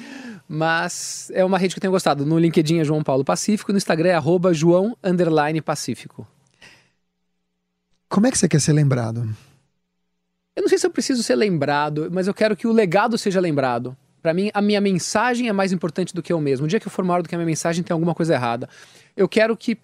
[0.49, 2.25] Mas é uma rede que eu tenho gostado.
[2.25, 4.97] No LinkedIn é João Paulo Pacífico, no Instagram é arroba João
[5.63, 6.27] Pacífico.
[8.09, 9.29] Como é que você quer ser lembrado?
[10.55, 13.41] Eu não sei se eu preciso ser lembrado, mas eu quero que o legado seja
[13.41, 13.95] lembrado.
[14.27, 16.67] Para mim, a minha mensagem é mais importante do que eu mesmo.
[16.67, 18.69] O dia que eu for maior do que a minha mensagem, tem alguma coisa errada.
[19.17, 19.79] Eu quero que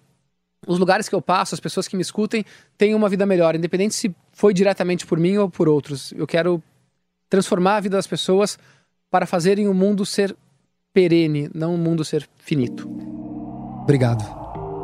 [0.67, 2.43] os lugares que eu passo, as pessoas que me escutem,
[2.77, 6.11] tenham uma vida melhor, independente se foi diretamente por mim ou por outros.
[6.11, 6.61] Eu quero
[7.29, 8.59] transformar a vida das pessoas
[9.09, 10.35] para fazerem o mundo ser
[10.91, 12.85] perene, não o mundo ser finito.
[13.83, 14.25] Obrigado.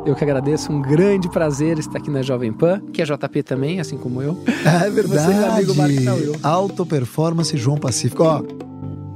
[0.06, 3.78] Eu que agradeço, um grande prazer estar aqui na Jovem Pan, que é JP também,
[3.78, 4.42] assim como eu.
[4.64, 5.34] É verdade.
[5.34, 8.22] Você, amigo Marco Alto Performance João Pacífico.
[8.22, 8.69] Ó,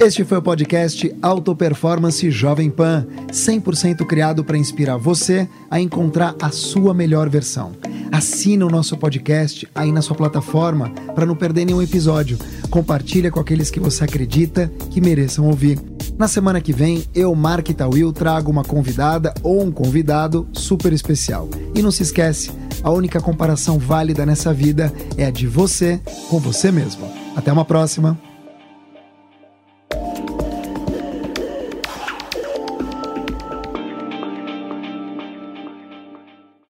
[0.05, 6.35] este foi o podcast Auto Performance Jovem Pan, 100% criado para inspirar você a encontrar
[6.43, 7.73] a sua melhor versão.
[8.13, 12.37] Assina o nosso podcast aí na sua plataforma para não perder nenhum episódio.
[12.69, 15.81] Compartilha com aqueles que você acredita que mereçam ouvir.
[16.19, 21.49] Na semana que vem, eu, Mark Tawil, trago uma convidada ou um convidado super especial.
[21.75, 22.53] E não se esquece,
[22.83, 25.99] a única comparação válida nessa vida é a de você
[26.29, 27.11] com você mesmo.
[27.35, 28.34] Até uma próxima!